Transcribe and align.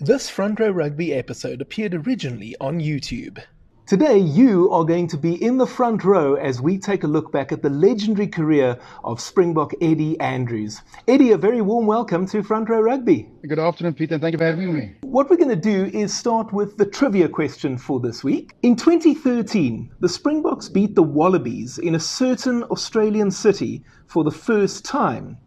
This 0.00 0.28
Front 0.28 0.60
Row 0.60 0.68
Rugby 0.68 1.14
episode 1.14 1.62
appeared 1.62 1.94
originally 1.94 2.54
on 2.60 2.80
YouTube. 2.80 3.42
Today, 3.86 4.18
you 4.18 4.70
are 4.70 4.84
going 4.84 5.06
to 5.08 5.16
be 5.16 5.42
in 5.42 5.56
the 5.56 5.66
front 5.66 6.04
row 6.04 6.34
as 6.34 6.60
we 6.60 6.76
take 6.76 7.02
a 7.02 7.06
look 7.06 7.32
back 7.32 7.50
at 7.50 7.62
the 7.62 7.70
legendary 7.70 8.26
career 8.26 8.78
of 9.04 9.22
Springbok 9.22 9.72
Eddie 9.80 10.20
Andrews. 10.20 10.82
Eddie, 11.08 11.32
a 11.32 11.38
very 11.38 11.62
warm 11.62 11.86
welcome 11.86 12.26
to 12.26 12.42
Front 12.42 12.68
Row 12.68 12.82
Rugby. 12.82 13.26
Good 13.48 13.58
afternoon, 13.58 13.94
Peter, 13.94 14.16
and 14.16 14.20
thank 14.20 14.34
you 14.34 14.38
for 14.38 14.44
having 14.44 14.74
me. 14.74 14.96
What 15.00 15.30
we're 15.30 15.38
going 15.38 15.48
to 15.48 15.56
do 15.56 15.86
is 15.98 16.14
start 16.14 16.52
with 16.52 16.76
the 16.76 16.84
trivia 16.84 17.30
question 17.30 17.78
for 17.78 17.98
this 17.98 18.22
week. 18.22 18.54
In 18.62 18.76
2013, 18.76 19.94
the 20.00 20.10
Springboks 20.10 20.68
beat 20.68 20.94
the 20.94 21.02
Wallabies 21.02 21.78
in 21.78 21.94
a 21.94 22.00
certain 22.00 22.64
Australian 22.64 23.30
city 23.30 23.82
for 24.08 24.24
the 24.24 24.30
first 24.30 24.84
time. 24.84 25.38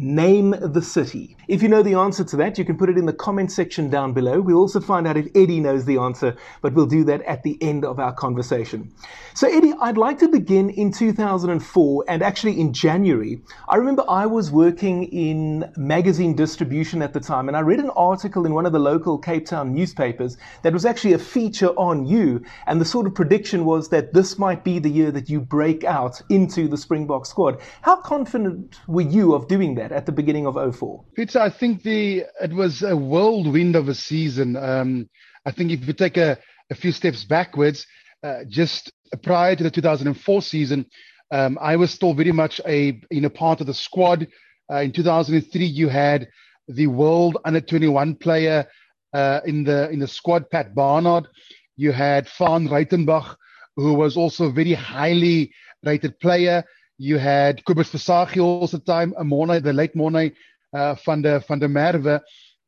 Name 0.00 0.54
the 0.60 0.80
city. 0.80 1.36
If 1.48 1.60
you 1.60 1.68
know 1.68 1.82
the 1.82 1.94
answer 1.94 2.22
to 2.22 2.36
that, 2.36 2.56
you 2.56 2.64
can 2.64 2.76
put 2.76 2.88
it 2.88 2.96
in 2.96 3.06
the 3.06 3.12
comment 3.12 3.50
section 3.50 3.90
down 3.90 4.12
below. 4.12 4.40
We'll 4.40 4.58
also 4.58 4.78
find 4.78 5.08
out 5.08 5.16
if 5.16 5.26
Eddie 5.34 5.58
knows 5.58 5.86
the 5.86 5.98
answer, 5.98 6.36
but 6.62 6.72
we'll 6.72 6.86
do 6.86 7.02
that 7.04 7.22
at 7.22 7.42
the 7.42 7.60
end 7.60 7.84
of 7.84 7.98
our 7.98 8.12
conversation. 8.12 8.92
So, 9.34 9.48
Eddie, 9.48 9.74
I'd 9.80 9.96
like 9.96 10.20
to 10.20 10.28
begin 10.28 10.70
in 10.70 10.92
2004 10.92 12.04
and 12.06 12.22
actually 12.22 12.60
in 12.60 12.72
January. 12.72 13.40
I 13.68 13.74
remember 13.74 14.04
I 14.08 14.26
was 14.26 14.52
working 14.52 15.04
in 15.04 15.68
magazine 15.76 16.36
distribution 16.36 17.02
at 17.02 17.12
the 17.12 17.20
time, 17.20 17.48
and 17.48 17.56
I 17.56 17.60
read 17.60 17.80
an 17.80 17.90
article 17.90 18.46
in 18.46 18.54
one 18.54 18.66
of 18.66 18.72
the 18.72 18.78
local 18.78 19.18
Cape 19.18 19.46
Town 19.46 19.74
newspapers 19.74 20.36
that 20.62 20.72
was 20.72 20.84
actually 20.84 21.14
a 21.14 21.18
feature 21.18 21.70
on 21.70 22.06
you. 22.06 22.44
And 22.68 22.80
the 22.80 22.84
sort 22.84 23.08
of 23.08 23.16
prediction 23.16 23.64
was 23.64 23.88
that 23.88 24.12
this 24.12 24.38
might 24.38 24.62
be 24.62 24.78
the 24.78 24.90
year 24.90 25.10
that 25.10 25.28
you 25.28 25.40
break 25.40 25.82
out 25.82 26.22
into 26.28 26.68
the 26.68 26.76
Springbok 26.76 27.26
squad. 27.26 27.60
How 27.82 27.96
confident 27.96 28.78
were 28.86 29.02
you 29.02 29.34
of 29.34 29.48
doing 29.48 29.74
that 29.76 29.87
at 29.92 30.06
the 30.06 30.12
beginning 30.12 30.46
of 30.46 30.76
04? 30.76 31.04
Peter, 31.14 31.40
I 31.40 31.50
think 31.50 31.82
the 31.82 32.24
it 32.40 32.52
was 32.52 32.82
a 32.82 32.96
whirlwind 32.96 33.76
of 33.76 33.88
a 33.88 33.94
season. 33.94 34.56
Um, 34.56 35.08
I 35.44 35.50
think 35.50 35.70
if 35.70 35.86
you 35.86 35.92
take 35.92 36.16
a, 36.16 36.38
a 36.70 36.74
few 36.74 36.92
steps 36.92 37.24
backwards, 37.24 37.86
uh, 38.22 38.44
just 38.48 38.92
prior 39.22 39.56
to 39.56 39.62
the 39.62 39.70
2004 39.70 40.42
season, 40.42 40.86
um, 41.30 41.58
I 41.60 41.76
was 41.76 41.90
still 41.90 42.14
very 42.14 42.32
much 42.32 42.60
a 42.66 43.00
you 43.10 43.20
know 43.20 43.28
part 43.28 43.60
of 43.60 43.66
the 43.66 43.74
squad. 43.74 44.26
Uh, 44.70 44.78
in 44.78 44.92
2003, 44.92 45.64
you 45.64 45.88
had 45.88 46.28
the 46.68 46.86
world 46.86 47.38
under 47.44 47.60
21 47.60 48.16
player 48.16 48.66
uh, 49.14 49.40
in 49.46 49.64
the 49.64 49.88
in 49.90 49.98
the 49.98 50.08
squad, 50.08 50.50
Pat 50.50 50.74
Barnard. 50.74 51.26
You 51.76 51.92
had 51.92 52.26
Faan 52.26 52.68
Rautenbach, 52.68 53.36
who 53.76 53.94
was 53.94 54.16
also 54.16 54.46
a 54.46 54.52
very 54.52 54.74
highly 54.74 55.52
rated 55.84 56.18
player. 56.20 56.64
You 56.98 57.18
had 57.18 57.64
Kobus 57.64 57.90
Visagie 57.90 58.42
also 58.42 58.78
the 58.78 58.84
time, 58.84 59.14
Morne, 59.22 59.62
the 59.62 59.72
late 59.72 59.94
Morne 59.94 60.32
uh, 60.72 60.94
van 61.04 61.22
der 61.22 61.40
van 61.40 61.60
der 61.60 61.68
Merwe, 61.68 62.20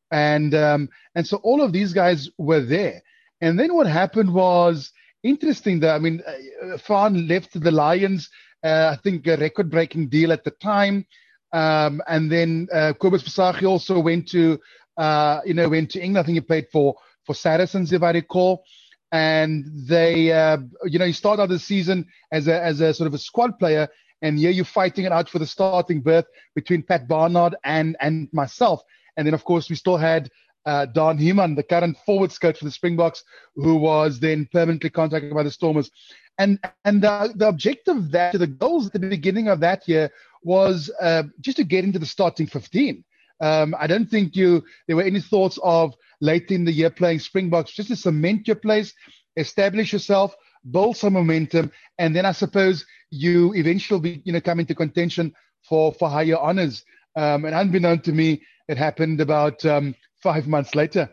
and 0.09 0.55
um, 0.55 0.89
and 1.15 1.27
so 1.27 1.37
all 1.43 1.61
of 1.61 1.73
these 1.73 1.93
guys 1.93 2.29
were 2.37 2.61
there. 2.61 3.01
And 3.41 3.59
then 3.59 3.73
what 3.73 3.87
happened 3.87 4.33
was 4.33 4.91
interesting. 5.23 5.81
That 5.81 5.95
I 5.95 5.99
mean, 5.99 6.21
uh, 6.25 6.77
Faan 6.77 7.27
left 7.27 7.59
the 7.59 7.71
Lions. 7.71 8.29
Uh, 8.63 8.95
I 8.95 9.01
think 9.01 9.27
a 9.27 9.37
record-breaking 9.37 10.09
deal 10.09 10.31
at 10.31 10.43
the 10.43 10.51
time. 10.51 11.05
Um, 11.51 12.01
and 12.07 12.31
then 12.31 12.67
uh, 12.71 12.93
Visagie 12.93 13.67
also 13.67 13.99
went 13.99 14.29
to, 14.29 14.59
uh, 14.97 15.41
you 15.45 15.53
know, 15.53 15.67
went 15.67 15.91
to 15.91 15.99
England. 15.99 16.23
I 16.23 16.25
think 16.25 16.35
he 16.35 16.41
played 16.41 16.67
for 16.71 16.95
for 17.25 17.33
Saracens, 17.33 17.91
if 17.91 18.01
I 18.01 18.11
recall. 18.11 18.63
And 19.11 19.65
they, 19.87 20.31
uh, 20.31 20.59
you 20.85 20.97
know, 20.99 21.05
he 21.05 21.11
started 21.11 21.41
out 21.41 21.49
the 21.49 21.59
season 21.59 22.05
as 22.31 22.47
a 22.47 22.63
as 22.63 22.79
a 22.79 22.93
sort 22.93 23.07
of 23.07 23.13
a 23.13 23.17
squad 23.17 23.59
player, 23.59 23.89
and 24.21 24.37
here 24.37 24.51
you're 24.51 24.65
fighting 24.65 25.05
it 25.05 25.11
out 25.11 25.29
for 25.29 25.39
the 25.39 25.45
starting 25.45 26.01
berth 26.01 26.25
between 26.55 26.83
Pat 26.83 27.07
Barnard 27.07 27.55
and 27.63 27.95
and 27.99 28.29
myself. 28.31 28.81
And 29.17 29.27
then 29.27 29.33
of 29.33 29.43
course 29.43 29.69
we 29.69 29.75
still 29.75 29.97
had 29.97 30.29
uh, 30.65 30.85
Daan 30.85 31.17
Human, 31.17 31.55
the 31.55 31.63
current 31.63 31.97
forwards 32.05 32.37
coach 32.37 32.59
for 32.59 32.65
the 32.65 32.71
Springboks, 32.71 33.23
who 33.55 33.77
was 33.77 34.19
then 34.19 34.47
permanently 34.51 34.89
contacted 34.89 35.33
by 35.33 35.43
the 35.43 35.51
Stormers. 35.51 35.89
And 36.37 36.59
and 36.85 37.01
the, 37.01 37.33
the 37.35 37.47
objective 37.47 37.97
of 37.97 38.11
that, 38.11 38.33
the 38.37 38.47
goals 38.47 38.87
at 38.87 38.93
the 38.93 38.99
beginning 38.99 39.47
of 39.47 39.59
that 39.61 39.87
year 39.87 40.11
was 40.43 40.91
uh, 40.99 41.23
just 41.39 41.57
to 41.57 41.63
get 41.63 41.83
into 41.83 41.99
the 41.99 42.05
starting 42.05 42.47
15. 42.47 43.03
Um, 43.41 43.75
I 43.77 43.87
don't 43.87 44.09
think 44.09 44.35
you 44.35 44.63
there 44.87 44.95
were 44.95 45.03
any 45.03 45.19
thoughts 45.19 45.57
of 45.63 45.95
late 46.19 46.51
in 46.51 46.63
the 46.63 46.71
year 46.71 46.91
playing 46.91 47.19
Springboks 47.19 47.71
just 47.71 47.89
to 47.89 47.95
cement 47.95 48.47
your 48.47 48.55
place, 48.55 48.93
establish 49.35 49.91
yourself, 49.91 50.35
build 50.69 50.97
some 50.97 51.13
momentum, 51.13 51.71
and 51.97 52.15
then 52.15 52.25
I 52.25 52.31
suppose 52.31 52.85
you 53.09 53.53
eventually 53.55 54.21
you 54.25 54.33
know 54.33 54.41
come 54.41 54.59
into 54.59 54.75
contention 54.75 55.33
for 55.67 55.93
for 55.93 56.09
higher 56.09 56.37
honors. 56.37 56.83
Um, 57.15 57.45
and 57.45 57.53
unbeknown 57.53 58.01
to 58.01 58.13
me, 58.13 58.41
it 58.67 58.77
happened 58.77 59.19
about 59.19 59.65
um, 59.65 59.95
five 60.21 60.47
months 60.47 60.75
later. 60.75 61.09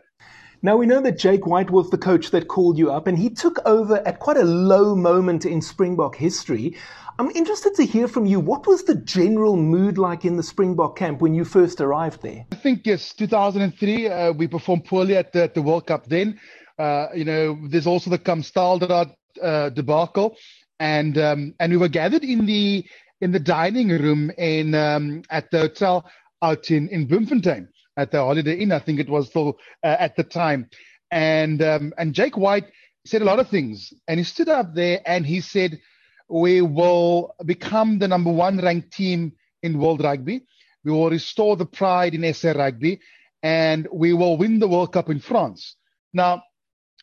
Now 0.61 0.75
we 0.75 0.85
know 0.85 1.01
that 1.01 1.17
Jake 1.17 1.47
White 1.47 1.71
was 1.71 1.89
the 1.89 1.97
coach 1.97 2.31
that 2.31 2.49
called 2.49 2.77
you 2.77 2.91
up, 2.91 3.07
and 3.07 3.17
he 3.17 3.29
took 3.29 3.59
over 3.65 4.05
at 4.05 4.19
quite 4.19 4.37
a 4.37 4.43
low 4.43 4.93
moment 4.95 5.45
in 5.45 5.61
Springbok 5.61 6.15
history. 6.17 6.75
I'm 7.17 7.31
interested 7.31 7.75
to 7.75 7.85
hear 7.85 8.07
from 8.07 8.25
you. 8.25 8.39
What 8.39 8.67
was 8.67 8.83
the 8.83 8.95
general 8.95 9.57
mood 9.57 9.97
like 9.97 10.25
in 10.25 10.37
the 10.37 10.43
Springbok 10.43 10.97
camp 10.97 11.21
when 11.21 11.33
you 11.33 11.43
first 11.43 11.81
arrived 11.81 12.21
there? 12.21 12.45
I 12.51 12.55
think 12.55 12.85
yes, 12.85 13.13
2003. 13.13 14.07
Uh, 14.07 14.31
we 14.33 14.47
performed 14.47 14.85
poorly 14.85 15.17
at 15.17 15.33
the, 15.33 15.43
at 15.43 15.53
the 15.53 15.61
World 15.61 15.87
Cup 15.87 16.07
then. 16.07 16.39
Uh, 16.77 17.07
you 17.13 17.25
know, 17.25 17.59
there's 17.67 17.87
also 17.87 18.09
the 18.09 18.17
Kamp 18.17 18.45
Staaldraad 18.45 19.13
uh, 19.41 19.69
debacle, 19.69 20.35
and 20.79 21.17
um, 21.17 21.53
and 21.59 21.71
we 21.71 21.77
were 21.77 21.89
gathered 21.89 22.23
in 22.23 22.45
the 22.45 22.85
in 23.21 23.31
the 23.31 23.39
dining 23.39 23.89
room 23.89 24.31
in 24.37 24.73
um, 24.75 25.23
at 25.29 25.51
the 25.51 25.59
hotel 25.59 26.09
out 26.41 26.71
in 26.71 26.87
in 26.89 27.05
Bloemfontein 27.05 27.67
at 27.97 28.11
the 28.11 28.19
Holiday 28.19 28.55
Inn, 28.55 28.71
I 28.71 28.79
think 28.79 28.99
it 28.99 29.09
was 29.09 29.27
still 29.27 29.57
uh, 29.83 29.95
at 29.99 30.15
the 30.15 30.23
time, 30.23 30.69
and 31.11 31.61
um, 31.61 31.93
and 31.97 32.13
Jake 32.13 32.37
White 32.37 32.65
said 33.05 33.21
a 33.21 33.25
lot 33.25 33.39
of 33.39 33.49
things, 33.49 33.91
and 34.07 34.19
he 34.19 34.23
stood 34.23 34.49
up 34.49 34.73
there 34.73 35.01
and 35.05 35.25
he 35.25 35.41
said, 35.41 35.79
"We 36.29 36.61
will 36.61 37.35
become 37.45 37.99
the 37.99 38.07
number 38.07 38.31
one 38.31 38.59
ranked 38.59 38.93
team 38.93 39.33
in 39.63 39.79
world 39.79 40.01
rugby. 40.03 40.45
We 40.85 40.91
will 40.91 41.09
restore 41.09 41.57
the 41.57 41.65
pride 41.65 42.13
in 42.15 42.33
SA 42.33 42.51
rugby, 42.51 43.01
and 43.43 43.87
we 43.91 44.13
will 44.13 44.37
win 44.37 44.59
the 44.59 44.67
World 44.69 44.93
Cup 44.93 45.09
in 45.09 45.19
France." 45.19 45.75
Now, 46.13 46.43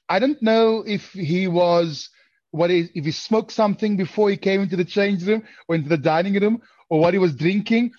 I 0.09 0.19
don't 0.19 0.41
know 0.41 0.82
if 0.86 1.12
he 1.12 1.47
was 1.48 2.09
what 2.51 2.71
if 2.71 3.05
he 3.05 3.11
smoked 3.11 3.53
something 3.53 3.97
before 3.97 4.31
he 4.31 4.37
came 4.37 4.62
into 4.62 4.77
the 4.77 4.84
change 4.84 5.27
room 5.27 5.43
or 5.69 5.75
into 5.75 5.89
the 5.89 5.99
dining 5.99 6.34
room 6.34 6.62
or 6.89 7.01
what 7.01 7.15
he 7.15 7.19
was 7.19 7.34
drinking. 7.34 7.93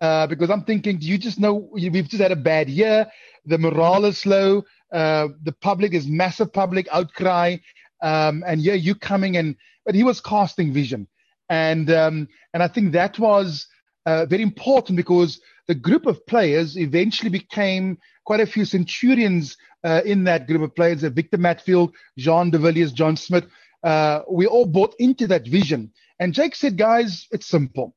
Uh, 0.00 0.26
because 0.26 0.50
I'm 0.50 0.64
thinking, 0.64 0.98
do 0.98 1.06
you 1.06 1.18
just 1.18 1.38
know 1.38 1.68
we've 1.72 2.08
just 2.08 2.22
had 2.22 2.32
a 2.32 2.36
bad 2.36 2.68
year? 2.68 3.06
The 3.44 3.58
morale 3.58 4.04
is 4.06 4.24
low. 4.24 4.64
Uh, 4.92 5.28
the 5.42 5.52
public 5.52 5.94
is 5.94 6.06
massive 6.06 6.52
public 6.52 6.88
outcry. 6.92 7.56
Um, 8.02 8.42
and 8.46 8.60
yeah, 8.60 8.74
you 8.74 8.94
coming 8.94 9.36
and 9.36 9.56
but 9.84 9.94
he 9.94 10.04
was 10.04 10.20
casting 10.20 10.72
vision, 10.72 11.08
and 11.48 11.90
um, 11.90 12.28
and 12.54 12.62
I 12.62 12.68
think 12.68 12.92
that 12.92 13.18
was 13.18 13.66
uh, 14.06 14.26
very 14.26 14.42
important 14.42 14.96
because 14.96 15.40
the 15.68 15.74
group 15.74 16.06
of 16.06 16.24
players 16.26 16.76
eventually 16.76 17.30
became 17.30 17.98
quite 18.24 18.40
a 18.40 18.46
few 18.46 18.64
centurions 18.64 19.56
uh, 19.84 20.02
in 20.04 20.24
that 20.24 20.46
group 20.46 20.62
of 20.62 20.74
players. 20.74 21.02
Victor 21.02 21.38
Matfield, 21.38 21.92
Jean 22.18 22.50
de 22.50 22.58
Villiers, 22.58 22.92
John 22.92 23.16
Smit, 23.16 23.44
uh, 23.82 24.22
we 24.30 24.46
all 24.46 24.66
bought 24.66 24.94
into 24.98 25.26
that 25.26 25.46
vision. 25.46 25.92
And 26.18 26.32
Jake 26.32 26.54
said, 26.54 26.76
guys, 26.76 27.26
it's 27.32 27.46
simple. 27.46 27.94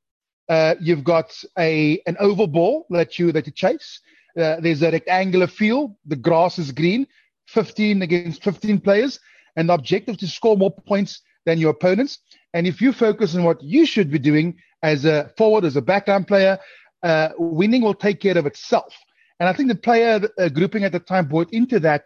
Uh, 0.47 0.75
you've 0.79 1.03
got 1.03 1.33
a 1.57 2.01
an 2.05 2.17
oval 2.19 2.47
ball 2.47 2.85
that 2.91 3.17
you 3.17 3.31
that 3.31 3.47
you 3.47 3.51
chase. 3.51 3.99
Uh, 4.39 4.59
there's 4.59 4.83
a 4.83 4.91
rectangular 4.91 5.47
field. 5.47 5.95
The 6.05 6.15
grass 6.15 6.59
is 6.59 6.71
green. 6.71 7.07
15 7.47 8.01
against 8.01 8.43
15 8.43 8.79
players, 8.79 9.19
and 9.55 9.69
the 9.69 9.73
objective 9.73 10.17
to 10.17 10.27
score 10.27 10.57
more 10.57 10.71
points 10.71 11.21
than 11.45 11.59
your 11.59 11.71
opponents. 11.71 12.19
And 12.53 12.65
if 12.65 12.81
you 12.81 12.91
focus 12.91 13.35
on 13.35 13.43
what 13.43 13.61
you 13.61 13.85
should 13.85 14.11
be 14.11 14.19
doing 14.19 14.57
as 14.81 15.05
a 15.05 15.31
forward, 15.37 15.65
as 15.65 15.75
a 15.75 15.81
background 15.81 16.27
player, 16.27 16.57
uh, 17.03 17.29
winning 17.37 17.81
will 17.81 17.93
take 17.93 18.19
care 18.19 18.37
of 18.37 18.45
itself. 18.45 18.95
And 19.39 19.49
I 19.49 19.53
think 19.53 19.69
the 19.69 19.75
player 19.75 20.21
uh, 20.37 20.49
grouping 20.49 20.83
at 20.83 20.91
the 20.91 20.99
time 20.99 21.27
bought 21.27 21.51
into 21.51 21.79
that 21.81 22.05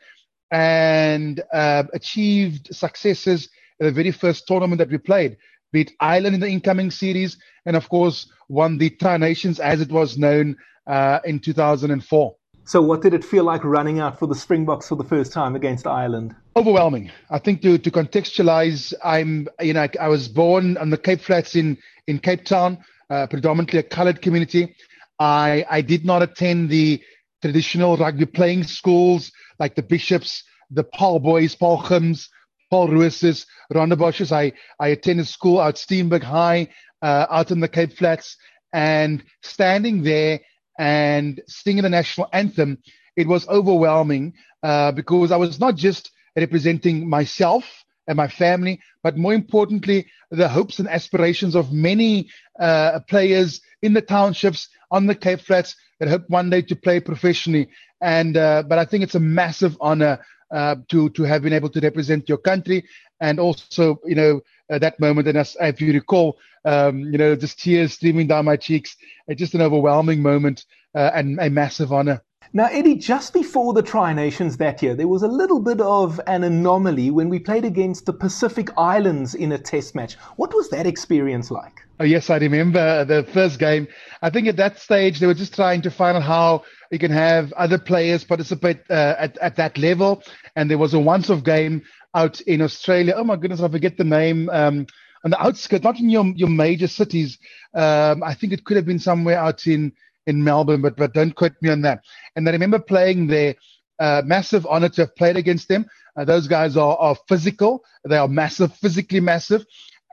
and 0.51 1.41
uh, 1.53 1.83
achieved 1.93 2.73
successes 2.75 3.49
the 3.79 3.91
very 3.91 4.11
first 4.11 4.47
tournament 4.47 4.79
that 4.79 4.89
we 4.89 4.97
played, 4.97 5.37
beat 5.71 5.93
Ireland 5.99 6.35
in 6.35 6.41
the 6.41 6.49
incoming 6.49 6.91
series, 6.91 7.37
and 7.65 7.75
of 7.75 7.89
course 7.89 8.31
won 8.47 8.77
the 8.77 8.89
Tri 8.89 9.17
Nations 9.17 9.59
as 9.59 9.81
it 9.81 9.91
was 9.91 10.17
known 10.17 10.57
uh, 10.87 11.19
in 11.25 11.39
2004. 11.39 12.35
So, 12.65 12.81
what 12.81 13.01
did 13.01 13.15
it 13.15 13.25
feel 13.25 13.45
like 13.45 13.63
running 13.63 13.99
out 13.99 14.19
for 14.19 14.27
the 14.27 14.35
Springboks 14.35 14.89
for 14.89 14.95
the 14.95 15.03
first 15.03 15.31
time 15.31 15.55
against 15.55 15.87
Ireland? 15.87 16.35
Overwhelming. 16.55 17.09
I 17.31 17.39
think 17.39 17.61
to, 17.63 17.79
to 17.79 17.89
contextualize, 17.91 18.93
I'm 19.03 19.47
you 19.59 19.73
know 19.73 19.87
I 19.99 20.07
was 20.07 20.27
born 20.27 20.77
on 20.77 20.91
the 20.91 20.97
Cape 20.97 21.21
Flats 21.21 21.55
in 21.55 21.77
in 22.05 22.19
Cape 22.19 22.45
Town, 22.45 22.77
uh, 23.09 23.25
predominantly 23.27 23.79
a 23.79 23.83
coloured 23.83 24.21
community. 24.21 24.75
I 25.17 25.65
I 25.69 25.81
did 25.81 26.05
not 26.05 26.21
attend 26.21 26.69
the 26.69 27.01
traditional 27.41 27.97
rugby 27.97 28.25
playing 28.25 28.65
schools 28.65 29.31
like 29.57 29.73
the 29.73 29.83
Bishops, 29.83 30.43
the 30.69 30.83
Paarl 30.83 31.19
Boys, 31.19 31.55
Paarl 31.55 31.81
Gims, 31.81 32.29
Paul 32.69 32.89
Roos's, 32.89 33.45
Rondebosch's. 33.73 34.31
I, 34.31 34.53
I 34.79 34.89
attended 34.89 35.27
school 35.27 35.61
at 35.61 35.75
Steenberg 35.75 36.23
High 36.23 36.69
uh, 37.01 37.25
out 37.29 37.51
in 37.51 37.59
the 37.59 37.67
Cape 37.67 37.93
Flats 37.97 38.37
and 38.73 39.23
standing 39.41 40.03
there 40.03 40.39
and 40.77 41.41
singing 41.47 41.83
the 41.83 41.89
national 41.89 42.29
anthem, 42.31 42.77
it 43.15 43.27
was 43.27 43.47
overwhelming 43.49 44.33
uh, 44.63 44.91
because 44.91 45.31
I 45.31 45.37
was 45.37 45.59
not 45.59 45.75
just 45.75 46.11
representing 46.35 47.09
myself 47.09 47.65
and 48.07 48.15
my 48.17 48.27
family, 48.27 48.79
but 49.03 49.17
more 49.17 49.33
importantly, 49.33 50.07
the 50.31 50.47
hopes 50.47 50.79
and 50.79 50.87
aspirations 50.87 51.55
of 51.55 51.71
many 51.71 52.29
uh, 52.59 52.99
players 53.07 53.61
in 53.81 53.93
the 53.93 54.01
townships 54.01 54.69
on 54.91 55.05
the 55.05 55.15
Cape 55.15 55.41
Flats 55.41 55.75
that 55.99 56.09
hope 56.09 56.23
one 56.29 56.49
day 56.49 56.61
to 56.61 56.75
play 56.75 56.99
professionally. 56.99 57.69
And 58.01 58.37
uh, 58.37 58.63
but 58.63 58.79
I 58.79 58.85
think 58.85 59.03
it's 59.03 59.15
a 59.15 59.19
massive 59.19 59.75
honor 59.81 60.19
uh, 60.51 60.75
to 60.89 61.09
to 61.11 61.23
have 61.23 61.41
been 61.43 61.53
able 61.53 61.69
to 61.69 61.79
represent 61.79 62.27
your 62.29 62.37
country. 62.37 62.85
And 63.21 63.39
also 63.39 63.99
you 64.05 64.15
know 64.15 64.41
uh, 64.69 64.79
that 64.79 64.99
moment 64.99 65.27
and 65.27 65.37
as 65.37 65.55
if 65.59 65.81
you 65.81 65.93
recall 65.93 66.37
um, 66.65 66.99
you 67.11 67.17
know 67.17 67.35
just 67.35 67.59
tears 67.59 67.93
streaming 67.93 68.27
down 68.27 68.45
my 68.45 68.57
cheeks. 68.57 68.95
It's 69.27 69.39
just 69.39 69.55
an 69.55 69.61
overwhelming 69.61 70.21
moment 70.21 70.65
uh, 70.95 71.11
and 71.13 71.39
a 71.39 71.49
massive 71.49 71.91
honor 71.91 72.21
now, 72.51 72.65
Eddie, 72.65 72.95
just 72.95 73.33
before 73.33 73.73
the 73.73 73.83
Tri 73.83 74.13
Nations 74.13 74.57
that 74.57 74.81
year, 74.81 74.95
there 74.95 75.07
was 75.07 75.21
a 75.21 75.27
little 75.27 75.59
bit 75.59 75.79
of 75.81 76.19
an 76.25 76.43
anomaly 76.43 77.11
when 77.11 77.29
we 77.29 77.37
played 77.37 77.63
against 77.63 78.05
the 78.05 78.13
Pacific 78.13 78.69
Islands 78.77 79.35
in 79.35 79.51
a 79.51 79.57
test 79.57 79.93
match. 79.93 80.15
What 80.35 80.53
was 80.53 80.69
that 80.69 80.87
experience 80.87 81.51
like? 81.51 81.81
Oh, 81.99 82.05
yes, 82.05 82.29
I 82.29 82.37
remember 82.37 83.05
the 83.05 83.23
first 83.23 83.59
game. 83.59 83.87
I 84.21 84.29
think 84.29 84.47
at 84.47 84.55
that 84.55 84.79
stage, 84.79 85.19
they 85.19 85.27
were 85.27 85.33
just 85.33 85.53
trying 85.53 85.81
to 85.83 85.91
find 85.91 86.17
out 86.17 86.23
how 86.23 86.63
you 86.91 86.97
can 86.97 87.11
have 87.11 87.53
other 87.53 87.77
players 87.77 88.23
participate 88.23 88.79
uh, 88.89 89.15
at, 89.19 89.37
at 89.37 89.55
that 89.57 89.77
level. 89.77 90.23
And 90.55 90.71
there 90.71 90.77
was 90.77 90.93
a 90.93 90.99
once 90.99 91.29
off 91.29 91.43
game 91.43 91.83
out 92.15 92.41
in 92.41 92.61
Australia. 92.61 93.13
Oh, 93.15 93.23
my 93.23 93.35
goodness, 93.35 93.61
I 93.61 93.67
forget 93.67 93.97
the 93.97 94.03
name. 94.03 94.49
Um, 94.49 94.87
on 95.23 95.31
the 95.31 95.41
outskirts, 95.41 95.83
not 95.83 95.99
in 95.99 96.09
your, 96.09 96.25
your 96.35 96.49
major 96.49 96.87
cities. 96.87 97.37
Um, 97.73 98.23
I 98.23 98.33
think 98.33 98.53
it 98.53 98.63
could 98.63 98.77
have 98.77 98.85
been 98.85 98.99
somewhere 98.99 99.37
out 99.37 99.67
in 99.67 99.91
in 100.29 100.43
Melbourne, 100.43 100.81
but 100.81 100.95
but 100.95 101.13
don't 101.13 101.35
quote 101.35 101.55
me 101.61 101.69
on 101.69 101.81
that. 101.81 101.99
And 102.35 102.47
I 102.47 102.51
remember 102.51 102.79
playing 102.79 103.27
there. 103.27 103.55
Uh, 103.99 104.21
massive 104.23 104.65
honor 104.67 104.87
to 104.87 105.01
have 105.01 105.15
played 105.17 105.35
against 105.35 105.67
them. 105.67 105.85
Uh, 106.15 106.23
those 106.23 106.47
guys 106.47 106.77
are, 106.77 106.95
are 106.99 107.17
physical. 107.27 107.83
They 108.07 108.15
are 108.15 108.29
massive, 108.29 108.73
physically 108.75 109.19
massive, 109.19 109.65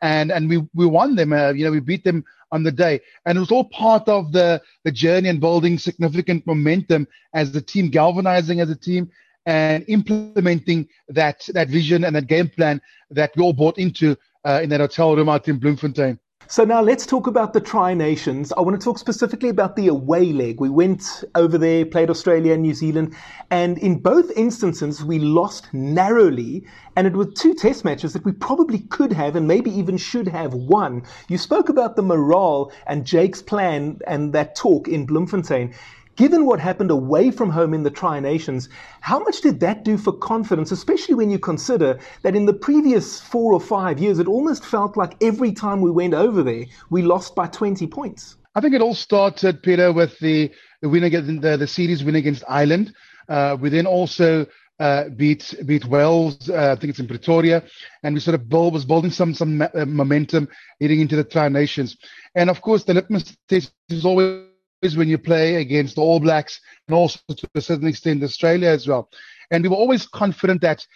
and 0.03 0.33
and 0.33 0.49
we 0.51 0.59
we 0.75 0.87
won 0.87 1.15
them. 1.15 1.33
Uh, 1.33 1.53
you 1.53 1.65
know, 1.65 1.71
we 1.71 1.79
beat 1.79 2.03
them 2.03 2.25
on 2.51 2.65
the 2.65 2.73
day, 2.73 3.01
and 3.25 3.37
it 3.37 3.41
was 3.41 3.53
all 3.53 3.69
part 3.69 4.09
of 4.09 4.33
the 4.33 4.61
the 4.85 4.91
journey 4.91 5.29
and 5.29 5.41
building 5.41 5.79
significant 5.79 6.45
momentum 6.47 7.07
as 7.33 7.53
the 7.53 7.61
team, 7.61 7.89
galvanizing 7.89 8.61
as 8.61 8.71
a 8.71 8.77
team, 8.77 9.09
and 9.47 9.85
implementing 9.87 10.89
that 11.09 11.47
that 11.55 11.69
vision 11.69 12.05
and 12.05 12.17
that 12.17 12.27
game 12.27 12.49
plan 12.49 12.81
that 13.11 13.31
we 13.37 13.43
all 13.43 13.53
bought 13.53 13.79
into 13.79 14.17
uh, 14.45 14.61
in 14.63 14.69
that 14.71 14.81
hotel 14.81 15.15
room 15.15 15.29
out 15.29 15.47
in 15.47 15.59
Bloemfontein. 15.59 16.19
So 16.49 16.65
now 16.65 16.81
let's 16.81 17.07
talk 17.07 17.27
about 17.27 17.55
the 17.55 17.61
Tri 17.61 17.95
Nations. 17.95 18.53
I 18.53 18.61
want 18.61 18.81
to 18.81 18.85
talk 18.85 18.99
specifically 18.99 19.49
about 19.49 19.75
the 19.75 19.89
away 19.89 20.33
leg. 20.33 20.61
We 20.61 20.69
went 20.69 21.25
over 21.35 21.59
there, 21.59 21.85
played 21.85 22.09
Australia 22.09 22.53
and 22.53 22.63
New 22.63 22.73
Zealand, 22.73 23.17
and 23.51 23.77
in 23.79 23.99
both 23.99 24.31
instances 24.37 25.05
we 25.05 25.19
lost 25.19 25.67
narrowly, 25.75 26.65
and 26.95 27.09
it 27.09 27.15
was 27.15 27.35
two 27.35 27.53
test 27.53 27.85
matches 27.85 28.13
that 28.13 28.25
we 28.25 28.31
probably 28.31 28.79
could 28.79 29.13
have 29.13 29.35
and 29.35 29.49
maybe 29.49 29.73
even 29.73 29.97
should 29.97 30.29
have 30.29 30.55
won. 30.55 31.03
You 31.29 31.37
spoke 31.37 31.69
about 31.69 31.97
the 31.97 32.03
morale 32.03 32.71
and 32.87 33.05
Jake's 33.05 33.43
plan 33.43 33.99
and 34.07 34.33
that 34.33 34.55
talk 34.55 34.87
in 34.87 35.05
Bloemfontein. 35.05 35.75
Given 36.17 36.47
what 36.47 36.61
happened 36.61 36.91
away 36.91 37.31
from 37.31 37.51
home 37.51 37.75
in 37.75 37.83
the 37.83 37.91
Tri 37.91 38.21
Nations, 38.21 38.71
how 39.01 39.19
much 39.19 39.43
did 39.43 39.61
that 39.61 39.85
do 39.85 39.99
for 39.99 40.13
confidence, 40.13 40.73
especially 40.73 41.15
when 41.15 41.31
you 41.31 41.39
consider 41.39 41.99
that 42.23 42.35
in 42.35 42.47
the 42.47 42.55
previous 42.55 43.21
four 43.21 43.53
or 43.53 43.61
five 43.61 43.99
years, 43.99 44.19
it 44.19 44.27
almost 44.27 44.65
felt 44.65 44.97
like 44.97 45.23
every 45.23 45.53
time 45.53 45.83
we 45.83 45.91
went 45.91 46.15
over 46.15 46.43
there, 46.43 46.65
we 46.89 47.03
lost 47.03 47.35
by 47.35 47.47
20 47.47 47.87
points? 47.89 48.39
I 48.55 48.63
think 48.63 48.75
it 48.75 48.81
all 48.81 48.95
started, 48.95 49.63
Peter, 49.63 49.93
with 49.93 50.19
the, 50.19 50.51
the 50.81 50.89
win 50.89 51.05
against 51.05 51.43
the, 51.43 51.59
the 51.59 51.67
series 51.67 52.03
win 52.03 52.15
against 52.15 52.43
Ireland. 52.49 52.95
Uh, 53.29 53.59
we 53.61 53.69
then 53.69 53.85
also 53.85 54.47
uh, 54.81 55.11
beat 55.11 55.55
beat 55.67 55.85
Wales. 55.85 56.49
Uh, 56.49 56.73
I 56.73 56.81
think 56.81 56.91
it's 56.91 56.99
in 56.99 57.09
Pretoria, 57.09 57.63
and 58.03 58.15
we 58.15 58.21
sort 58.21 58.35
of 58.35 58.49
build, 58.49 58.73
was 58.73 58.85
building 58.87 59.11
some 59.11 59.35
some 59.35 59.61
uh, 59.61 59.85
momentum 59.87 60.49
heading 60.81 61.01
into 61.01 61.17
the 61.17 61.25
Tri 61.25 61.49
Nations. 61.49 61.97
And 62.35 62.49
of 62.49 62.63
course, 62.63 62.85
the 62.85 62.95
litmus 62.95 63.37
test 63.49 63.73
is 63.89 64.05
always 64.05 64.47
when 64.95 65.09
you 65.09 65.17
play 65.17 65.55
against 65.55 65.95
the 65.95 66.03
All 66.03 66.21
Blacks 66.21 66.61
and 66.87 66.95
also 66.95 67.19
to 67.35 67.49
a 67.55 67.61
certain 67.63 67.89
extent 67.89 68.23
Australia 68.23 68.69
as 68.69 68.87
well. 68.87 69.09
And 69.51 69.63
we 69.63 69.71
were 69.71 69.77
always 69.77 70.07
confident 70.07 70.61
that 70.61 70.87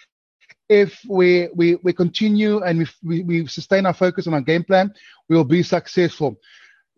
if 0.69 1.01
we 1.09 1.49
we, 1.55 1.77
we 1.77 1.95
continue 1.95 2.61
and 2.63 2.87
we, 3.03 3.23
we, 3.23 3.47
sustain 3.47 3.87
our 3.87 3.95
focus 3.95 4.27
on 4.27 4.35
our 4.35 4.41
game 4.43 4.65
plan, 4.65 4.93
we 5.29 5.37
will 5.37 5.45
be 5.45 5.63
successful. 5.63 6.37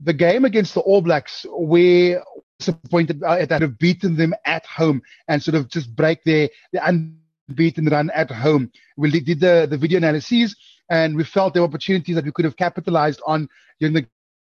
The 0.00 0.12
game 0.12 0.44
against 0.44 0.74
the 0.74 0.80
All 0.80 1.00
Blacks, 1.00 1.46
we 1.56 2.16
disappointed 2.58 3.22
uh, 3.22 3.44
that 3.46 3.62
have 3.62 3.78
beaten 3.78 4.16
them 4.16 4.34
at 4.44 4.66
home 4.66 5.02
and 5.28 5.42
sort 5.42 5.54
of 5.54 5.68
just 5.68 5.94
break 5.94 6.22
their, 6.24 6.48
their 6.72 6.82
unbeaten 6.84 7.86
run 7.86 8.10
at 8.10 8.30
home. 8.30 8.70
We 8.96 9.10
did 9.20 9.40
the, 9.40 9.66
the 9.68 9.76
video 9.76 9.98
analyses 9.98 10.56
and 10.90 11.16
we 11.16 11.24
felt 11.24 11.54
there 11.54 11.62
were 11.62 11.68
opportunities 11.68 12.14
that 12.14 12.24
we 12.24 12.32
could 12.32 12.44
have 12.44 12.56
capitalized 12.56 13.20
on 13.26 13.48
during 13.80 13.94
the 13.94 14.06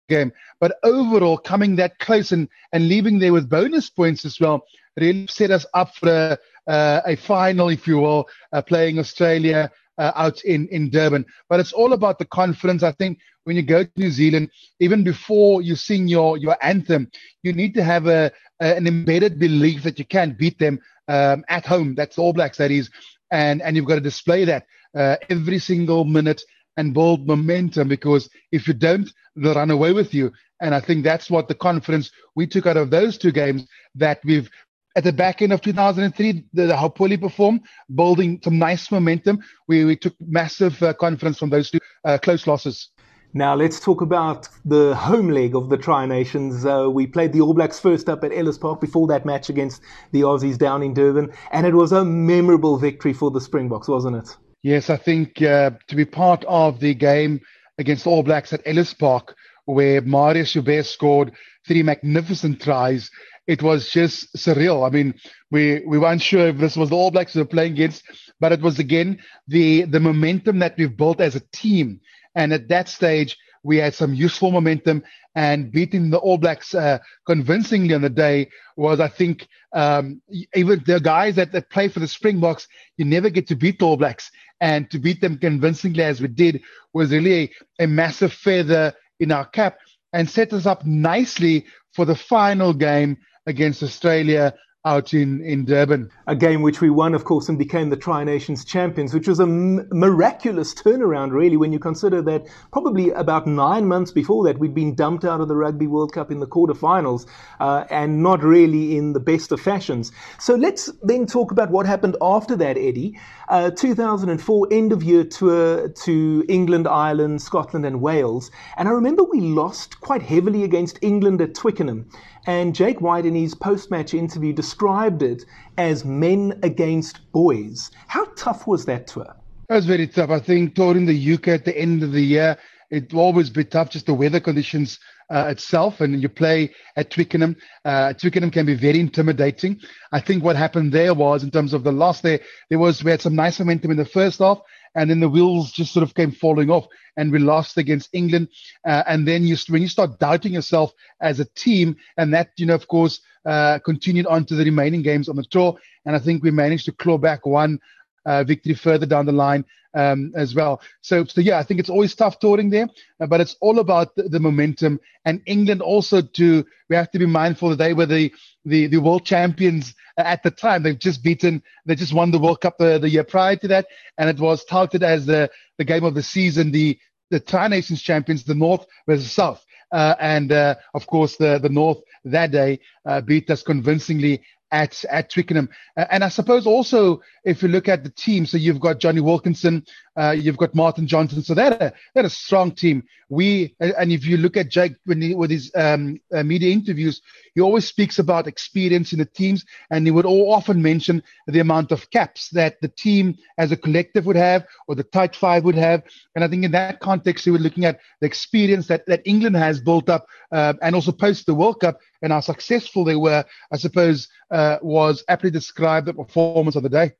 game. 0.10 0.32
But 0.60 0.78
overall, 0.84 1.38
coming 1.38 1.76
that 1.78 2.00
close 2.00 2.32
and, 2.32 2.48
and 2.72 2.88
leaving 2.88 3.20
there 3.20 3.34
with 3.34 3.50
bonus 3.50 3.90
points 3.90 4.26
as 4.26 4.40
well 4.40 4.64
really 4.98 5.28
set 5.28 5.52
us 5.52 5.66
up 5.74 5.96
for 5.96 6.10
a, 6.10 6.72
uh, 6.72 7.02
a 7.06 7.16
final, 7.16 7.70
if 7.70 7.88
you 7.88 7.98
will, 7.98 8.28
uh, 8.52 8.62
playing 8.62 9.00
Australia 9.00 9.72
uh, 9.98 10.12
out 10.16 10.44
in, 10.44 10.68
in 10.70 10.90
Durban. 10.90 11.26
But 11.50 11.60
it's 11.60 11.74
all 11.74 11.94
about 11.94 12.20
the 12.20 12.26
confidence. 12.26 12.84
I 12.84 12.92
think 12.92 13.20
when 13.44 13.56
you 13.56 13.64
go 13.64 13.84
to 13.84 13.92
New 13.96 14.12
Zealand, 14.12 14.50
even 14.80 15.04
before 15.04 15.62
you 15.62 15.76
sing 15.76 16.08
your, 16.08 16.38
your 16.38 16.58
anthem, 16.62 17.10
you 17.42 17.54
need 17.54 17.74
to 17.76 17.84
have 17.84 18.08
a, 18.08 18.32
a 18.62 18.76
an 18.76 18.88
embedded 18.88 19.40
belief 19.40 19.84
that 19.84 20.00
you 20.00 20.06
can 20.06 20.36
beat 20.38 20.60
them 20.60 20.80
um, 21.08 21.44
at 21.50 21.66
home. 21.66 21.96
That's 21.96 22.18
All 22.18 22.34
Blacks, 22.34 22.58
that 22.58 22.72
is. 22.72 22.90
And, 23.32 23.62
and 23.62 23.76
you've 23.76 23.88
got 23.88 23.96
to 23.96 24.02
display 24.02 24.46
that 24.46 24.66
uh, 24.96 25.18
every 25.30 25.60
single 25.60 26.06
minute 26.06 26.42
and 26.78 26.94
build 26.94 27.28
momentum 27.28 27.88
because 27.88 28.30
if 28.52 28.68
you 28.68 28.74
don't, 28.74 29.12
they'll 29.36 29.54
run 29.54 29.72
away 29.72 29.94
with 29.94 30.14
you. 30.14 30.32
And 30.62 30.74
I 30.74 30.80
think 30.80 31.04
that's 31.04 31.30
what 31.30 31.48
the 31.48 31.56
confidence 31.56 32.12
we 32.36 32.48
took 32.48 32.66
out 32.66 32.78
of 32.78 32.90
those 32.90 33.18
two 33.18 33.32
games 33.32 33.68
that 33.96 34.20
we've 34.24 34.50
at 34.96 35.04
the 35.04 35.12
back 35.12 35.42
end 35.42 35.52
of 35.52 35.62
2003, 35.62 36.46
the, 36.54 36.68
the 36.68 36.78
how 36.78 36.88
poorly 36.88 37.18
performed, 37.18 37.62
building 37.96 38.40
some 38.44 38.60
nice 38.60 38.92
momentum. 38.92 39.40
We, 39.68 39.86
we 39.86 39.96
took 39.96 40.14
massive 40.20 40.82
uh, 40.84 40.94
confidence 40.94 41.40
from 41.40 41.50
those 41.50 41.72
two 41.72 41.80
uh, 42.06 42.20
close 42.20 42.46
losses. 42.46 42.90
Now 43.36 43.56
let's 43.56 43.80
talk 43.80 44.02
about 44.02 44.48
the 44.64 44.94
home 44.94 45.30
leg 45.30 45.56
of 45.56 45.70
the 45.70 45.78
Tri 45.78 46.06
Nations. 46.06 46.64
Uh, 46.68 46.88
we 46.92 47.08
played 47.08 47.34
the 47.34 47.42
All 47.42 47.56
Blacks 47.56 47.80
first 47.80 48.08
up 48.08 48.24
at 48.24 48.32
Ellis 48.32 48.60
Park 48.60 48.80
before 48.80 49.08
that 49.08 49.26
match 49.26 49.50
against 49.50 49.82
the 50.12 50.22
Aussies 50.22 50.56
down 50.56 50.84
in 50.84 50.94
Durban, 50.94 51.34
and 51.52 51.66
it 51.66 51.74
was 51.74 51.92
a 51.92 52.06
memorable 52.06 52.78
victory 52.78 53.14
for 53.14 53.32
the 53.32 53.42
Springboks, 53.42 53.88
wasn't 53.88 54.18
it? 54.18 54.38
Yes, 54.64 54.90
I 54.90 54.96
think 54.96 55.42
uh, 55.42 55.72
to 55.90 55.96
be 55.96 56.06
part 56.06 56.46
of 56.46 56.80
the 56.80 56.94
game 56.94 57.42
against 57.78 58.08
All 58.08 58.24
Blacks 58.24 58.54
at 58.54 58.62
Ellis 58.66 58.94
Park, 58.94 59.36
where 59.66 60.02
Marius 60.02 60.54
Joubert 60.54 60.86
scored 60.86 61.34
three 61.68 61.84
magnificent 61.84 62.62
tries, 62.62 63.12
it 63.46 63.62
was 63.62 63.90
just 63.90 64.34
surreal. 64.38 64.88
I 64.88 64.90
mean, 64.90 65.16
we, 65.52 65.82
we 65.86 66.00
weren't 66.00 66.22
sure 66.22 66.48
if 66.48 66.58
this 66.58 66.78
was 66.78 66.90
the 66.90 66.96
All 66.96 67.12
Blacks 67.12 67.36
we 67.36 67.42
were 67.42 67.48
playing 67.48 67.74
against, 67.74 68.04
but 68.40 68.54
it 68.54 68.62
was 68.62 68.80
again 68.80 69.20
the, 69.50 69.84
the 69.84 70.00
momentum 70.00 70.60
that 70.60 70.76
we've 70.78 70.96
built 70.96 71.20
as 71.20 71.36
a 71.36 71.44
team. 71.52 72.00
And 72.34 72.54
at 72.54 72.70
that 72.70 72.88
stage, 72.88 73.38
we 73.64 73.78
had 73.78 73.96
some 73.96 74.14
useful 74.14 74.52
momentum 74.52 75.04
and 75.36 75.72
beating 75.72 76.10
the 76.10 76.18
All 76.18 76.38
Blacks 76.38 76.76
uh, 76.76 77.00
convincingly 77.26 77.94
on 77.96 78.02
the 78.02 78.10
day 78.10 78.50
was, 78.76 79.00
I 79.00 79.08
think, 79.08 79.48
um, 79.74 80.22
even 80.54 80.84
the 80.86 81.00
guys 81.00 81.36
that, 81.38 81.52
that 81.54 81.70
play 81.70 81.88
for 81.88 82.00
the 82.00 82.08
Springboks, 82.08 82.68
you 82.98 83.06
never 83.06 83.30
get 83.30 83.48
to 83.48 83.56
beat 83.56 83.80
the 83.80 83.86
All 83.86 83.98
Blacks. 83.98 84.30
And 84.62 84.90
to 84.92 85.00
beat 85.00 85.22
them 85.22 85.38
convincingly 85.38 86.04
as 86.04 86.22
we 86.22 86.28
did 86.28 86.62
was 86.94 87.12
really 87.12 87.52
a, 87.80 87.84
a 87.84 87.88
massive 87.88 88.32
feather 88.32 88.94
in 89.20 89.32
our 89.32 89.46
cap 89.46 89.78
and 90.14 90.30
set 90.30 90.54
us 90.54 90.66
up 90.66 90.86
nicely 90.86 91.66
for 91.94 92.06
the 92.06 92.16
final 92.16 92.74
game 92.74 93.18
against 93.46 93.84
Australia 93.84 94.54
out 94.86 95.14
in, 95.14 95.42
in 95.46 95.64
Durban. 95.64 96.12
A 96.28 96.36
game 96.36 96.62
which 96.62 96.82
we 96.82 96.90
won, 96.90 97.16
of 97.16 97.24
course, 97.24 97.48
and 97.48 97.58
became 97.58 97.90
the 97.90 97.96
Tri 97.96 98.26
Nations 98.26 98.66
champions, 98.66 99.14
which 99.14 99.30
was 99.30 99.40
a 99.40 99.44
m- 99.44 99.88
miraculous 99.92 100.74
turnaround, 100.74 101.32
really, 101.32 101.56
when 101.56 101.72
you 101.72 101.80
consider 101.80 102.22
that 102.24 102.46
probably 102.74 103.10
about 103.12 103.48
nine 103.48 103.88
months 103.88 104.12
before 104.12 104.44
that, 104.44 104.60
we'd 104.60 104.74
been 104.74 104.94
dumped 104.94 105.24
out 105.24 105.40
of 105.40 105.48
the 105.48 105.56
Rugby 105.56 105.88
World 105.88 106.12
Cup 106.12 106.32
in 106.32 106.42
the 106.42 106.48
quarterfinals 106.48 107.26
uh, 107.62 107.86
and 107.90 108.22
not 108.22 108.44
really 108.44 108.98
in 108.98 109.14
the 109.14 109.22
best 109.22 109.54
of 109.54 109.62
fashions. 109.62 110.12
So 110.38 110.56
let's 110.56 110.92
then 111.02 111.28
talk 111.28 111.52
about 111.52 111.72
what 111.72 111.86
happened 111.86 112.18
after 112.22 112.58
that, 112.58 112.78
Eddie. 112.78 113.18
Uh, 113.48 113.72
2004 113.72 114.68
end 114.72 114.92
of 114.92 115.02
year 115.02 115.24
tour 115.24 115.88
to 115.88 116.46
England, 116.50 116.90
Ireland, 116.90 117.42
Scotland, 117.42 117.86
and 117.86 118.02
Wales. 118.02 118.52
And 118.78 118.90
I 118.90 118.92
remember 118.92 119.24
we 119.24 119.40
lost 119.40 120.02
quite 120.02 120.24
heavily 120.24 120.66
against 120.66 121.00
England 121.02 121.40
at 121.40 121.56
Twickenham. 121.56 122.10
And 122.46 122.76
Jake 122.76 123.00
White, 123.00 123.26
in 123.26 123.36
his 123.36 123.56
post 123.56 123.90
match 123.90 124.14
interview, 124.14 124.54
described 124.54 125.24
it 125.24 125.44
as 125.78 126.04
men 126.04 126.60
against 126.64 127.32
boys. 127.32 127.90
How 128.08 128.26
tough 128.36 128.68
was 128.68 128.86
that 128.86 129.08
tour? 129.08 129.34
It 129.70 129.74
was 129.74 129.86
very 129.86 130.08
tough. 130.08 130.30
I 130.30 130.40
think 130.40 130.76
touring 130.76 131.06
the 131.06 131.34
UK 131.34 131.50
at 131.50 131.66
the 131.66 131.78
end 131.78 132.04
of 132.04 132.12
the 132.12 132.22
year, 132.22 132.58
it 132.92 133.14
will 133.14 133.22
always 133.22 133.50
be 133.50 133.64
tough, 133.64 133.90
just 133.90 134.06
the 134.06 134.14
weather 134.14 134.40
conditions 134.40 135.00
uh, 135.30 135.46
itself, 135.50 136.02
and 136.02 136.22
you 136.22 136.30
play 136.30 136.72
at 136.96 137.10
Twickenham. 137.10 137.56
Uh, 137.86 138.14
Twickenham 138.14 138.52
can 138.52 138.66
be 138.66 138.76
very 138.76 139.00
intimidating. 139.00 139.80
I 140.12 140.20
think 140.20 140.44
what 140.44 140.56
happened 140.56 140.92
there 140.92 141.14
was, 141.14 141.44
in 141.44 141.50
terms 141.50 141.74
of 141.74 141.84
the 141.84 141.92
loss, 141.92 142.22
there 142.22 142.40
there 142.70 142.78
was 142.78 143.04
we 143.04 143.12
had 143.12 143.22
some 143.22 143.36
nice 143.36 143.60
momentum 143.60 143.92
in 143.92 143.98
the 143.98 144.06
first 144.06 144.40
half, 144.40 144.60
and 144.96 145.10
then 145.10 145.20
the 145.20 145.30
wheels 145.30 145.72
just 145.72 145.94
sort 145.94 146.04
of 146.04 146.16
came 146.16 146.32
falling 146.32 146.70
off, 146.70 146.88
and 147.18 147.32
we 147.32 147.40
lost 147.40 147.78
against 147.78 148.10
England. 148.14 148.48
Uh, 148.86 149.04
and 149.08 149.28
then 149.28 149.44
you 149.44 149.56
when 149.70 149.82
you 149.82 149.88
start 149.88 150.20
doubting 150.20 150.54
yourself 150.54 150.94
as 151.22 151.40
a 151.40 151.46
team, 151.56 151.96
and 152.18 152.34
that 152.34 152.52
you 152.58 152.66
know, 152.66 152.76
of 152.76 152.88
course, 152.88 153.22
uh, 153.46 153.80
continued 153.80 154.28
on 154.28 154.46
to 154.46 154.56
the 154.56 154.66
remaining 154.66 155.02
games 155.02 155.30
on 155.30 155.36
the 155.36 155.44
tour, 155.44 155.78
and 156.06 156.16
I 156.16 156.20
think 156.20 156.44
we 156.44 156.52
managed 156.52 156.86
to 156.86 156.92
claw 156.92 157.18
back 157.18 157.46
one 157.46 157.80
uh, 158.26 158.44
victory 158.44 158.74
further 158.74 159.06
down 159.06 159.26
the 159.26 159.32
line 159.32 159.66
um, 159.94 160.32
as 160.36 160.56
well. 160.56 160.82
So, 161.02 161.26
so 161.26 161.42
yeah, 161.42 161.60
I 161.60 161.64
think 161.64 161.80
it's 161.80 161.90
always 161.90 162.16
tough 162.16 162.40
touring 162.40 162.70
there, 162.70 162.88
uh, 163.20 163.28
but 163.28 163.42
it's 163.42 163.56
all 163.62 163.80
about 163.80 164.16
the, 164.16 164.24
the, 164.24 164.40
momentum. 164.40 165.00
And 165.26 165.42
England 165.46 165.82
also 165.82 166.22
to 166.22 166.66
we 166.90 166.96
have 166.96 167.12
to 167.12 167.20
be 167.20 167.26
mindful 167.26 167.70
that 167.70 167.78
they 167.78 167.94
were 167.94 168.06
the 168.06 168.34
the, 168.66 168.88
the 168.88 168.98
world 168.98 169.26
champions 169.26 169.96
at 170.18 170.44
the 170.44 170.52
time. 170.52 170.84
They've 170.84 170.98
just 170.98 171.24
beaten, 171.24 171.62
they 171.86 171.96
just 171.96 172.14
won 172.14 172.32
the 172.32 172.40
World 172.40 172.62
Cup 172.62 172.78
the, 172.78 173.00
the 173.00 173.10
year 173.10 173.24
prior 173.24 173.56
to 173.58 173.68
that, 173.70 173.88
and 174.18 174.30
it 174.30 174.40
was 174.40 174.66
touted 174.66 175.04
as 175.04 175.26
the 175.26 175.50
the 175.78 175.86
game 175.86 176.04
of 176.04 176.16
the 176.16 176.24
season. 176.24 176.72
The 176.72 176.98
the 177.30 177.40
Tri 177.40 177.68
Nations 177.68 178.02
champions, 178.02 178.44
the 178.44 178.56
North 178.56 178.86
versus 179.08 179.32
South. 179.32 179.66
Uh, 179.92 180.16
and 180.20 180.52
uh, 180.52 180.76
of 180.96 181.06
course, 181.06 181.38
the, 181.38 181.60
the 181.60 181.70
North 181.70 182.00
that 182.26 182.52
day 182.52 182.80
uh, 183.06 183.22
beat 183.22 183.50
us 183.52 183.62
convincingly 183.62 184.42
at 184.74 185.06
at 185.06 185.30
Twickenham. 185.30 185.70
And 185.96 186.24
I 186.24 186.30
suppose 186.30 186.66
also 186.68 187.22
if 187.46 187.62
you 187.62 187.70
look 187.70 187.88
at 187.88 188.04
the 188.04 188.10
team, 188.10 188.46
so 188.46 188.58
you've 188.58 188.80
got 188.80 189.00
Jonny 189.00 189.22
Wilkinson, 189.22 189.86
uh, 190.16 190.32
you've 190.32 190.58
got 190.58 190.76
Martin 190.76 191.08
Johnson, 191.08 191.42
so 191.42 191.54
they're 191.54 191.94
a, 192.16 192.26
a 192.26 192.30
strong 192.30 192.72
team. 192.72 193.04
We 193.30 193.76
and 193.80 194.12
if 194.12 194.26
you 194.26 194.38
look 194.38 194.58
at 194.58 194.70
Jake 194.70 194.94
when 195.06 195.22
he, 195.22 195.34
with 195.34 195.50
his 195.50 195.72
um, 195.76 196.20
uh, 196.32 196.44
media 196.44 196.72
interviews, 196.72 197.22
he 197.56 197.62
always 197.62 197.88
speaks 197.88 198.20
about 198.20 198.48
experience 198.48 199.12
in 199.12 199.20
the 199.20 199.26
teams, 199.26 199.66
and 199.90 200.06
he 200.06 200.12
would 200.12 200.26
often 200.26 200.82
mention 200.82 201.24
the 201.48 201.60
amount 201.60 201.92
of 201.92 202.10
caps 202.12 202.50
that 202.50 202.80
the 202.82 202.90
team 202.90 203.36
as 203.58 203.72
a 203.72 203.78
collective 203.78 204.26
would 204.28 204.36
have, 204.36 204.66
or 204.88 204.96
the 204.96 205.04
tight 205.04 205.36
five 205.36 205.64
would 205.64 205.76
have. 205.76 206.04
And 206.36 206.44
I 206.44 206.48
think 206.48 206.64
in 206.64 206.72
that 206.72 207.00
context, 207.00 207.46
he 207.46 207.52
was 207.52 207.62
looking 207.62 207.86
at 207.86 208.00
the 208.22 208.28
experience 208.28 208.88
that 208.88 209.06
that 209.08 209.22
England 209.26 209.56
has 209.56 209.82
built 209.82 210.10
up, 210.10 210.28
uh, 210.52 210.74
and 210.84 210.94
also 210.94 211.12
post 211.12 211.48
the 211.48 211.56
World 211.56 211.80
Cup, 211.80 212.00
and 212.22 212.32
how 212.32 212.40
successful 212.40 213.04
they 213.04 213.16
were. 213.16 213.44
I 213.72 213.78
suppose 213.78 214.28
uh, 214.52 214.78
was 214.82 215.24
aptly 215.28 215.50
described 215.50 216.06
the 216.06 216.14
performance 216.14 216.76
of 216.76 216.84
the 216.84 216.90
day. 216.90 217.14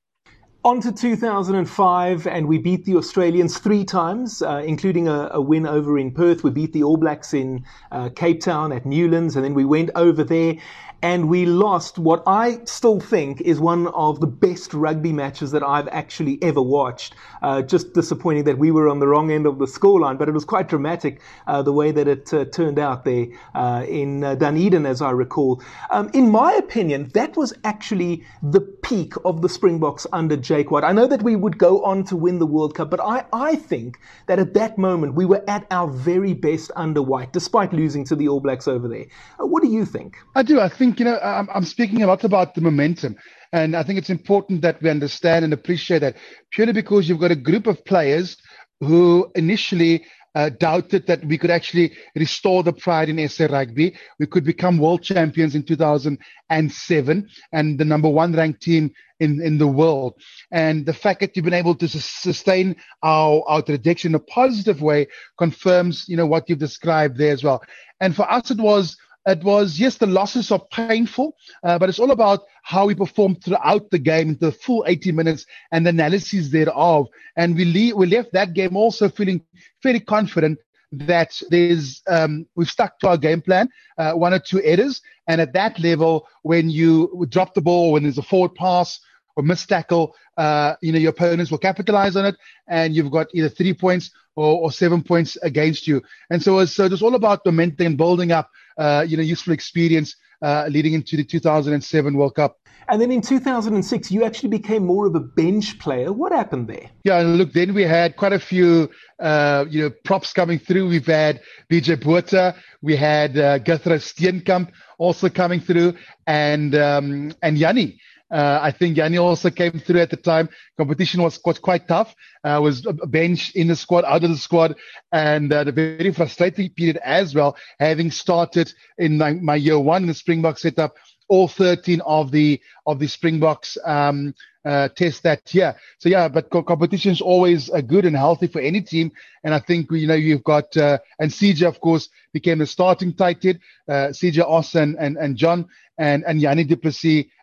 On 0.66 0.80
to 0.80 0.94
2005, 0.94 2.26
and 2.26 2.48
we 2.48 2.58
beat 2.58 2.86
the 2.86 2.96
Australians 2.96 3.58
three 3.58 3.84
times, 3.84 4.42
uh, 4.42 4.64
including 4.66 5.10
a, 5.10 5.28
a, 5.34 5.42
win 5.42 5.68
over 5.68 6.00
in 6.00 6.10
Perth. 6.10 6.42
We 6.42 6.52
beat 6.52 6.72
the 6.72 6.84
All 6.84 6.96
Blacks 6.96 7.34
in 7.34 7.66
uh, 7.92 8.08
Cape 8.16 8.40
Town 8.40 8.72
at 8.72 8.86
Newlands, 8.86 9.36
and 9.36 9.44
then 9.44 9.56
we 9.56 9.66
went 9.66 9.90
over 9.94 10.24
there 10.24 10.56
and 11.04 11.28
we 11.28 11.46
lost 11.46 12.00
what 12.00 12.24
I 12.26 12.62
still 12.64 13.02
think 13.02 13.42
is 13.42 13.60
one 13.60 13.88
of 13.88 14.22
the 14.22 14.26
best 14.26 14.74
rugby 14.74 15.12
matches 15.12 15.52
that 15.52 15.62
I've 15.62 15.90
actually 15.90 16.42
ever 16.42 16.62
watched. 16.62 17.14
Uh, 17.42 17.62
just 17.62 17.94
disappointing 17.94 18.46
that 18.46 18.58
we 18.58 18.72
were 18.72 18.88
on 18.88 19.00
the 19.00 19.08
wrong 19.08 19.30
end 19.30 19.46
of 19.46 19.60
the 19.60 19.66
scoreline, 19.66 20.18
but 20.18 20.30
it 20.30 20.32
was 20.32 20.46
quite 20.46 20.70
dramatic 20.70 21.20
uh, 21.46 21.62
the 21.62 21.74
way 21.74 21.92
that 21.92 22.08
it 22.08 22.34
uh, 22.34 22.46
turned 22.46 22.80
out 22.80 23.04
there 23.04 23.28
uh, 23.54 23.84
in 23.86 24.24
uh, 24.24 24.36
Dunedin, 24.36 24.86
as 24.86 25.02
I 25.02 25.12
recall. 25.12 25.62
Um, 25.92 26.10
in 26.14 26.30
my 26.30 26.54
opinion, 26.54 27.12
that 27.16 27.36
was 27.36 27.54
actually 27.66 28.24
the 28.42 28.62
peak 28.62 29.14
of 29.26 29.42
the 29.42 29.50
Springboks 29.50 30.08
under 30.14 30.38
I 30.54 30.94
know 30.94 31.08
that 31.08 31.24
we 31.24 31.36
would 31.36 31.58
go 31.58 31.84
on 31.84 32.04
to 32.06 32.16
win 32.16 32.40
the 32.40 32.46
World 32.46 32.76
Cup, 32.76 32.90
but 32.90 33.00
I, 33.02 33.26
I 33.34 33.56
think 33.56 34.00
that 34.28 34.40
at 34.40 34.54
that 34.54 34.78
moment 34.78 35.16
we 35.16 35.26
were 35.26 35.44
at 35.50 35.66
our 35.72 35.88
very 35.88 36.34
best 36.34 36.72
under 36.76 37.02
White, 37.02 37.34
despite 37.34 37.74
losing 37.74 38.06
to 38.06 38.16
the 38.16 38.28
All 38.28 38.40
Blacks 38.40 38.68
over 38.68 38.88
there. 38.88 39.08
Uh, 39.40 39.48
what 39.48 39.64
do 39.64 39.70
you 39.70 39.86
think? 39.86 40.18
I 40.36 40.44
do. 40.44 40.60
I 40.60 40.70
think 40.70 40.84
think, 40.84 41.00
you 41.00 41.06
know, 41.06 41.20
I'm, 41.20 41.50
I'm 41.54 41.66
speaking 41.66 42.04
a 42.04 42.08
lot 42.08 42.24
about 42.24 42.56
the 42.56 42.62
momentum. 42.62 43.16
And 43.52 43.76
I 43.76 43.84
think 43.84 44.00
it's 44.00 44.10
important 44.10 44.62
that 44.62 44.82
we 44.82 44.90
understand 44.90 45.46
and 45.46 45.54
appreciate 45.54 46.00
that 46.00 46.18
purely 46.52 46.74
because 46.74 47.08
you've 47.08 47.20
got 47.20 47.32
a 47.32 47.36
group 47.36 47.68
of 47.68 47.84
players 47.86 48.38
who 48.80 49.32
initially 49.36 50.06
uh, 50.36 50.50
doubted 50.50 51.08
that 51.08 51.24
we 51.26 51.38
could 51.38 51.52
actually 51.52 51.94
restore 52.16 52.64
the 52.64 52.74
pride 52.74 53.10
in 53.10 53.28
SA 53.30 53.46
rugby. 53.46 53.96
We 54.20 54.28
could 54.28 54.44
become 54.44 54.78
world 54.78 55.04
champions 55.04 55.56
in 55.56 55.64
2007 55.64 57.30
and 57.52 57.80
the 57.80 57.86
number 57.86 58.10
one 58.10 58.34
ranked 58.34 58.62
team 58.62 58.92
in, 59.20 59.42
in 59.42 59.58
the 59.58 59.68
world. 59.68 60.16
And 60.52 60.86
the 60.86 60.94
fact 60.94 61.20
that 61.22 61.36
you've 61.36 61.46
been 61.46 61.54
able 61.54 61.76
to 61.76 61.88
sustain 61.88 62.76
our, 63.02 63.44
our 63.48 63.62
trajectory 63.62 64.10
in 64.10 64.16
a 64.16 64.20
positive 64.20 64.82
way 64.82 65.08
confirms, 65.38 66.06
you 66.08 66.18
know, 66.18 66.26
what 66.28 66.50
you've 66.50 66.60
described 66.60 67.18
there 67.18 67.32
as 67.32 67.44
well. 67.44 67.64
And 68.00 68.16
for 68.16 68.30
us, 68.30 68.52
it 68.52 68.58
was 68.58 68.98
it 69.26 69.44
was 69.44 69.80
yes, 69.80 69.98
the 69.98 70.06
losses 70.06 70.52
are 70.52 70.64
painful, 70.72 71.36
uh, 71.64 71.80
but 71.80 71.90
it's 71.90 72.00
all 72.00 72.12
about 72.12 72.42
how 72.64 72.86
we 72.88 72.96
performed 72.96 73.44
throughout 73.44 73.90
the 73.90 74.00
game, 74.00 74.38
the 74.40 74.52
full 74.52 74.84
80 74.88 75.12
minutes, 75.14 75.46
and 75.72 75.86
the 75.86 75.90
analysis 75.92 76.50
thereof. 76.50 77.08
And 77.38 77.56
we 77.56 77.66
le- 77.66 77.96
we 77.96 78.08
left 78.08 78.34
that 78.34 78.54
game 78.54 78.76
also 78.76 79.10
feeling 79.10 79.42
very 79.82 80.00
confident 80.00 80.60
that 80.92 81.42
there's 81.50 82.02
um, 82.08 82.46
we've 82.56 82.70
stuck 82.70 83.00
to 83.00 83.10
our 83.10 83.18
game 83.18 83.42
plan, 83.42 83.70
uh, 83.98 84.14
one 84.14 84.34
or 84.34 84.40
two 84.40 84.62
errors, 84.62 85.02
and 85.28 85.40
at 85.42 85.54
that 85.54 85.80
level, 85.80 86.28
when 86.44 86.70
you 86.70 87.26
drop 87.30 87.54
the 87.54 87.62
ball, 87.62 87.94
when 87.94 88.04
there's 88.04 88.18
a 88.18 88.24
forward 88.24 88.54
pass 88.56 89.00
or 89.36 89.44
missed 89.44 89.70
tackle, 89.70 90.16
uh, 90.38 90.76
you 90.82 90.92
know 90.92 91.00
your 91.00 91.12
opponents 91.12 91.50
will 91.50 91.58
capitalize 91.58 92.16
on 92.16 92.26
it, 92.26 92.36
and 92.68 92.94
you've 92.94 93.12
got 93.12 93.28
either 93.34 93.50
three 93.50 93.74
points 93.74 94.12
or, 94.36 94.62
or 94.62 94.72
seven 94.72 95.02
points 95.04 95.38
against 95.44 95.88
you. 95.88 96.02
And 96.30 96.42
so, 96.42 96.64
so 96.66 96.86
it's 96.86 97.02
all 97.02 97.16
about 97.16 97.46
momentum 97.46 97.86
and 97.88 97.98
building 97.98 98.32
up, 98.32 98.50
uh, 98.78 99.06
you 99.08 99.18
know, 99.18 99.24
useful 99.24 99.54
experience 99.54 100.16
uh, 100.42 100.68
leading 100.70 100.94
into 100.94 101.16
the 101.16 101.24
2007 101.24 102.16
World 102.16 102.36
Cup. 102.36 102.58
And 102.90 103.02
then 103.02 103.12
in 103.12 103.22
2006, 103.22 104.12
you 104.12 104.26
actually 104.26 104.50
became 104.50 104.86
more 104.86 105.08
of 105.08 105.16
a 105.16 105.20
bench 105.20 105.80
player. 105.80 106.12
What 106.12 106.34
happened 106.34 106.68
there? 106.68 106.90
Yeah, 107.06 107.20
look, 107.20 107.54
then 107.54 107.74
we 107.74 107.84
had 107.84 108.18
quite 108.18 108.34
a 108.34 108.40
few, 108.40 108.90
uh, 109.22 109.66
you 109.70 109.84
know, 109.84 109.90
props 110.04 110.34
coming 110.34 110.60
through. 110.60 110.90
We've 110.90 111.06
had 111.06 111.42
BJ 111.72 112.04
Botha, 112.04 112.56
we 112.82 112.98
had 112.98 113.38
uh, 113.38 113.60
Gurthrö 113.60 114.00
Steenkamp 114.00 114.70
also 114.98 115.30
coming 115.30 115.60
through, 115.60 115.94
and 116.28 116.76
um, 116.76 117.34
and 117.42 117.58
Jannie. 117.58 118.00
Uh, 118.34 118.60
I 118.62 118.72
think 118.72 118.96
Jannie 118.96 119.20
also 119.20 119.52
came 119.52 119.74
through 119.74 120.02
at 120.02 120.10
the 120.10 120.18
time. 120.18 120.50
Competition 120.76 121.22
was, 121.22 121.40
was 121.46 121.60
quite 121.60 121.88
tough. 121.88 122.16
Uh, 122.44 122.60
was 122.64 122.84
a 122.86 122.94
bench 122.94 123.56
in 123.56 123.68
the 123.68 123.76
squad, 123.76 124.06
out 124.06 124.24
of 124.24 124.32
the 124.32 124.38
squad, 124.38 124.76
and 125.12 125.54
uh, 125.54 125.64
the 125.64 125.72
very 125.72 126.12
frustrating 126.12 126.70
period 126.72 126.98
as 127.04 127.36
well. 127.36 127.56
Having 127.80 128.10
started 128.10 128.74
in 128.98 129.20
my, 129.20 129.34
my 129.34 129.56
year 129.56 129.80
one 129.80 130.02
in 130.02 130.08
the 130.08 130.16
Springbok 130.16 130.58
setup, 130.58 130.96
all 131.30 131.48
13 131.48 132.02
of 132.02 132.32
the 132.32 132.60
of 132.86 133.00
the 133.00 133.08
Springboks 133.08 133.78
um, 133.86 134.34
uh, 134.66 134.88
test 134.90 135.24
that 135.24 135.54
year. 135.54 135.76
So 136.00 136.10
yeah, 136.10 136.28
but 136.28 136.50
co- 136.50 136.64
competition 136.64 137.12
is 137.12 137.22
always 137.22 137.70
uh, 137.70 137.82
good 137.82 138.06
and 138.06 138.16
healthy 138.16 138.48
for 138.48 138.60
any 138.60 138.82
team. 138.82 139.12
And 139.44 139.54
I 139.54 139.60
think 139.60 139.92
you 139.92 140.08
know 140.08 140.16
you've 140.16 140.44
got 140.44 140.76
uh, 140.78 141.00
and 141.20 141.32
CJ 141.32 141.68
of 141.68 141.80
course 141.80 142.10
became 142.34 142.60
the 142.60 142.68
starting 142.68 143.14
tight 143.14 143.44
head. 143.44 143.60
Uh, 143.88 144.10
CJ 144.12 144.44
Austin 144.44 144.96
and 145.00 145.18
and 145.18 145.38
John 145.38 145.68
and 145.98 146.24
and 146.26 146.42
Jannie 146.42 146.64
du 146.64 146.78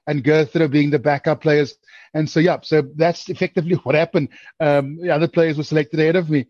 and 0.06 0.24
Gurthrö 0.24 0.70
being 0.70 0.90
the 0.90 0.98
backup 0.98 1.42
players. 1.42 1.76
And 2.14 2.28
so 2.28 2.40
yeah, 2.40 2.58
so 2.62 2.82
that's 2.96 3.28
effectively 3.28 3.74
what 3.82 3.94
happened. 3.94 4.28
Um, 4.58 4.96
the 4.96 5.10
other 5.10 5.28
players 5.28 5.56
were 5.56 5.64
selected 5.64 6.00
ahead 6.00 6.16
of 6.16 6.30
me. 6.30 6.46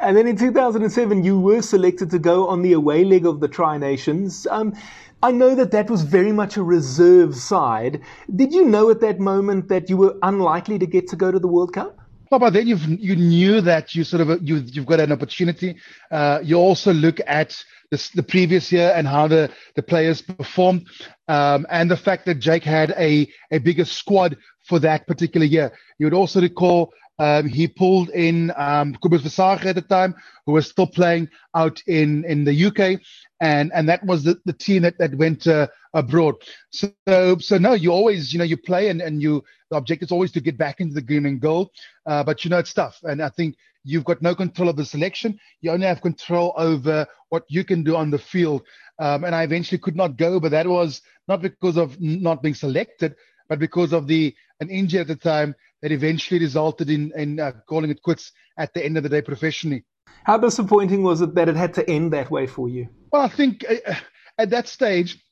And 0.00 0.16
then 0.16 0.26
in 0.26 0.36
2007, 0.36 1.22
you 1.22 1.38
were 1.38 1.62
selected 1.62 2.10
to 2.10 2.18
go 2.18 2.48
on 2.48 2.62
the 2.62 2.72
away 2.72 3.04
leg 3.04 3.24
of 3.24 3.38
the 3.38 3.46
Tri 3.46 3.78
Nations. 3.78 4.46
Um, 4.50 4.74
I 5.22 5.32
know 5.32 5.54
that 5.54 5.70
that 5.72 5.90
was 5.90 6.02
very 6.02 6.32
much 6.32 6.56
a 6.56 6.62
reserve 6.62 7.34
side. 7.36 8.00
Did 8.34 8.54
you 8.54 8.64
know 8.64 8.90
at 8.90 9.00
that 9.00 9.20
moment 9.20 9.68
that 9.68 9.90
you 9.90 9.98
were 9.98 10.16
unlikely 10.22 10.78
to 10.78 10.86
get 10.86 11.08
to 11.08 11.16
go 11.16 11.30
to 11.30 11.38
the 11.38 11.48
World 11.48 11.74
Cup? 11.74 11.98
Well, 12.30 12.40
but 12.40 12.52
then 12.52 12.68
you 12.68 12.76
you 12.76 13.16
knew 13.16 13.60
that 13.60 13.94
you 13.94 14.04
sort 14.04 14.20
of 14.20 14.40
you 14.40 14.56
you've 14.58 14.86
got 14.86 15.00
an 15.00 15.10
opportunity. 15.10 15.76
Uh, 16.10 16.38
you 16.42 16.56
also 16.56 16.92
look 16.92 17.20
at 17.26 17.62
the 17.90 18.22
previous 18.22 18.70
year 18.70 18.92
and 18.94 19.08
how 19.08 19.26
the, 19.26 19.50
the 19.74 19.82
players 19.82 20.22
performed, 20.22 20.86
um, 21.26 21.66
and 21.70 21.90
the 21.90 21.96
fact 21.96 22.26
that 22.26 22.36
Jake 22.36 22.62
had 22.62 22.94
a 22.96 23.28
a 23.50 23.58
bigger 23.58 23.84
squad 23.84 24.36
for 24.62 24.78
that 24.78 25.08
particular 25.08 25.44
year. 25.44 25.72
You 25.98 26.06
would 26.06 26.14
also 26.14 26.40
recall 26.40 26.92
um, 27.20 27.46
he 27.46 27.68
pulled 27.68 28.08
in 28.10 28.50
um, 28.56 28.94
Visagie 28.94 29.66
at 29.66 29.74
the 29.74 29.82
time, 29.82 30.14
who 30.46 30.52
was 30.52 30.68
still 30.68 30.86
playing 30.86 31.28
out 31.54 31.82
in, 31.86 32.24
in 32.24 32.44
the 32.44 32.64
UK, 32.66 33.00
and 33.40 33.70
and 33.74 33.88
that 33.88 34.04
was 34.04 34.24
the, 34.24 34.40
the 34.46 34.54
team 34.54 34.82
that, 34.82 34.96
that 34.98 35.14
went 35.14 35.46
uh, 35.46 35.68
abroad. 35.92 36.36
So 36.70 37.36
so 37.38 37.58
no, 37.58 37.74
you 37.74 37.92
always 37.92 38.32
you 38.32 38.38
know 38.38 38.44
you 38.44 38.56
play 38.56 38.88
and, 38.88 39.02
and 39.02 39.20
you 39.20 39.44
the 39.70 39.76
objective 39.76 40.08
is 40.08 40.12
always 40.12 40.32
to 40.32 40.40
get 40.40 40.56
back 40.56 40.80
into 40.80 40.94
the 40.94 41.02
green 41.02 41.26
and 41.26 41.40
gold, 41.40 41.70
uh, 42.06 42.24
but 42.24 42.42
you 42.42 42.50
know 42.50 42.58
it's 42.58 42.72
tough, 42.72 42.98
and 43.02 43.22
I 43.22 43.28
think 43.28 43.56
you've 43.84 44.04
got 44.04 44.22
no 44.22 44.34
control 44.34 44.70
of 44.70 44.76
the 44.76 44.84
selection. 44.84 45.38
You 45.60 45.72
only 45.72 45.86
have 45.86 46.00
control 46.00 46.54
over 46.56 47.06
what 47.28 47.44
you 47.48 47.64
can 47.64 47.82
do 47.82 47.96
on 47.96 48.10
the 48.10 48.18
field. 48.18 48.62
Um, 48.98 49.24
and 49.24 49.34
I 49.34 49.44
eventually 49.44 49.78
could 49.78 49.96
not 49.96 50.18
go, 50.18 50.38
but 50.38 50.50
that 50.50 50.66
was 50.66 51.00
not 51.26 51.40
because 51.40 51.78
of 51.78 51.98
not 51.98 52.42
being 52.42 52.54
selected, 52.54 53.14
but 53.50 53.58
because 53.58 53.92
of 53.92 54.06
the 54.06 54.34
an 54.60 54.70
injury 54.70 55.00
at 55.00 55.08
the 55.08 55.16
time 55.16 55.54
that 55.82 55.92
eventually 55.92 56.40
resulted 56.40 56.88
in, 56.88 57.12
in 57.16 57.40
uh, 57.40 57.52
calling 57.68 57.90
it 57.90 58.00
quits 58.02 58.32
at 58.56 58.72
the 58.72 58.84
end 58.84 58.96
of 58.96 59.02
the 59.02 59.08
day 59.08 59.20
professionally. 59.20 59.84
How 60.24 60.38
disappointing 60.38 61.02
was 61.02 61.20
it 61.20 61.34
that 61.34 61.48
it 61.48 61.56
had 61.56 61.74
to 61.74 61.90
end 61.90 62.12
that 62.12 62.30
way 62.30 62.46
for 62.46 62.68
you? 62.68 62.88
Well, 63.12 63.22
I 63.22 63.28
think 63.28 63.64
uh, 63.68 63.94
at 64.38 64.50
that 64.50 64.68
stage, 64.68 65.22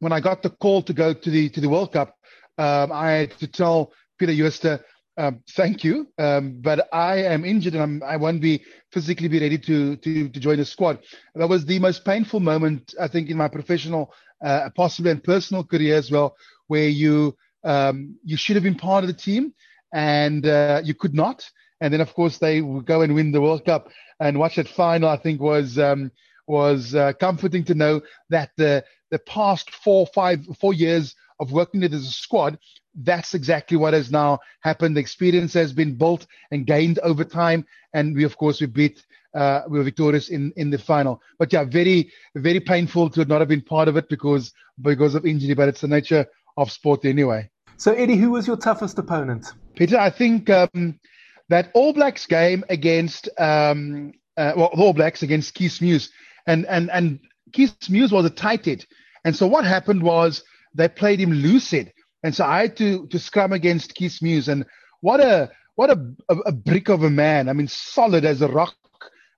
when 0.00 0.12
I 0.12 0.20
got 0.20 0.42
the 0.42 0.50
call 0.50 0.82
to 0.82 0.92
go 0.92 1.14
to 1.14 1.30
the 1.30 1.48
to 1.50 1.60
the 1.60 1.68
World 1.68 1.92
Cup, 1.92 2.16
um, 2.58 2.90
I 2.90 3.10
had 3.12 3.38
to 3.38 3.46
tell 3.46 3.92
Peter 4.18 4.32
Jooste, 4.32 4.80
um, 5.16 5.40
thank 5.50 5.84
you, 5.84 6.08
um, 6.18 6.58
but 6.60 6.88
I 6.92 7.18
am 7.24 7.44
injured 7.44 7.74
and 7.74 7.82
I'm, 7.82 8.02
I 8.02 8.16
will 8.16 8.32
not 8.32 8.40
be 8.40 8.64
physically 8.90 9.28
be 9.28 9.38
ready 9.38 9.58
to, 9.58 9.96
to 9.96 10.28
to 10.30 10.40
join 10.40 10.56
the 10.56 10.64
squad. 10.64 10.98
That 11.36 11.48
was 11.48 11.64
the 11.64 11.78
most 11.78 12.04
painful 12.04 12.40
moment 12.40 12.94
I 13.00 13.06
think 13.06 13.28
in 13.28 13.36
my 13.36 13.48
professional, 13.48 14.12
uh, 14.44 14.70
possibly 14.74 15.12
and 15.12 15.22
personal 15.22 15.62
career 15.62 15.96
as 15.96 16.10
well, 16.10 16.34
where 16.66 16.88
you 16.88 17.36
um, 17.64 18.16
you 18.24 18.36
should 18.36 18.56
have 18.56 18.62
been 18.62 18.74
part 18.74 19.04
of 19.04 19.08
the 19.08 19.14
team 19.14 19.54
and 19.92 20.46
uh, 20.46 20.80
you 20.84 20.94
could 20.94 21.14
not. 21.14 21.48
And 21.80 21.92
then 21.92 22.00
of 22.00 22.14
course 22.14 22.38
they 22.38 22.60
go 22.60 23.02
and 23.02 23.14
win 23.14 23.32
the 23.32 23.40
World 23.40 23.64
Cup 23.64 23.88
and 24.20 24.38
watch 24.38 24.56
that 24.56 24.68
final. 24.68 25.08
I 25.08 25.16
think 25.16 25.40
was 25.40 25.78
um, 25.78 26.12
was 26.46 26.94
uh, 26.94 27.12
comforting 27.14 27.64
to 27.64 27.74
know 27.74 28.00
that 28.30 28.50
the 28.56 28.84
the 29.10 29.18
past 29.20 29.70
four 29.70 30.06
five 30.14 30.44
four 30.60 30.74
years 30.74 31.14
of 31.40 31.50
working 31.50 31.80
with 31.80 31.94
as 31.94 32.06
a 32.06 32.10
squad 32.10 32.58
that's 32.94 33.34
exactly 33.34 33.76
what 33.76 33.94
has 33.94 34.10
now 34.10 34.40
happened. 34.60 34.96
The 34.96 35.00
experience 35.00 35.54
has 35.54 35.72
been 35.72 35.94
built 35.94 36.26
and 36.50 36.66
gained 36.66 36.98
over 37.00 37.24
time, 37.24 37.66
and 37.94 38.14
we, 38.14 38.24
of 38.24 38.36
course, 38.36 38.60
we 38.60 38.66
beat, 38.66 39.04
uh, 39.34 39.62
we 39.68 39.78
were 39.78 39.84
victorious 39.84 40.28
in 40.28 40.52
in 40.56 40.70
the 40.70 40.78
final. 40.78 41.22
But 41.38 41.52
yeah, 41.52 41.64
very 41.64 42.12
very 42.34 42.60
painful 42.60 43.10
to 43.10 43.24
not 43.24 43.40
have 43.40 43.48
been 43.48 43.62
part 43.62 43.88
of 43.88 43.96
it 43.96 44.08
because 44.08 44.52
because 44.80 45.14
of 45.14 45.26
injury. 45.26 45.54
But 45.54 45.68
it's 45.68 45.80
the 45.80 45.88
nature 45.88 46.26
of 46.56 46.70
sport 46.70 47.04
anyway. 47.04 47.48
So 47.76 47.92
Eddie, 47.92 48.16
who 48.16 48.30
was 48.30 48.46
your 48.46 48.56
toughest 48.56 48.98
opponent? 48.98 49.52
Peter, 49.74 49.98
I 49.98 50.10
think 50.10 50.50
um, 50.50 50.98
that 51.48 51.70
All 51.74 51.92
Blacks 51.92 52.26
game 52.26 52.64
against 52.68 53.28
um, 53.38 54.12
uh, 54.36 54.52
well, 54.56 54.70
All 54.74 54.92
Blacks 54.92 55.22
against 55.22 55.54
Kees 55.54 55.80
Meeuws, 55.80 56.10
and 56.46 56.66
and 56.66 56.90
and 56.90 57.20
Kees 57.52 57.72
Meeuws 57.88 58.12
was 58.12 58.24
a 58.24 58.30
tight 58.30 58.66
head, 58.66 58.84
and 59.24 59.34
so 59.34 59.46
what 59.46 59.64
happened 59.64 60.02
was 60.02 60.44
they 60.74 60.88
played 60.88 61.20
him 61.20 61.32
loosehead 61.32 61.92
and 62.22 62.34
so 62.34 62.44
I 62.44 62.62
had 62.62 62.76
to 62.78 63.06
to 63.08 63.18
scrum 63.18 63.52
against 63.52 63.94
Kees 63.94 64.20
Meeuws, 64.20 64.48
and 64.48 64.64
what 65.00 65.20
a 65.20 65.50
what 65.74 65.90
a, 65.90 66.14
a, 66.28 66.36
a 66.46 66.52
brick 66.52 66.88
of 66.88 67.02
a 67.02 67.10
man. 67.10 67.48
I 67.48 67.52
mean, 67.52 67.68
solid 67.68 68.24
as 68.24 68.42
a 68.42 68.48
rock. 68.48 68.74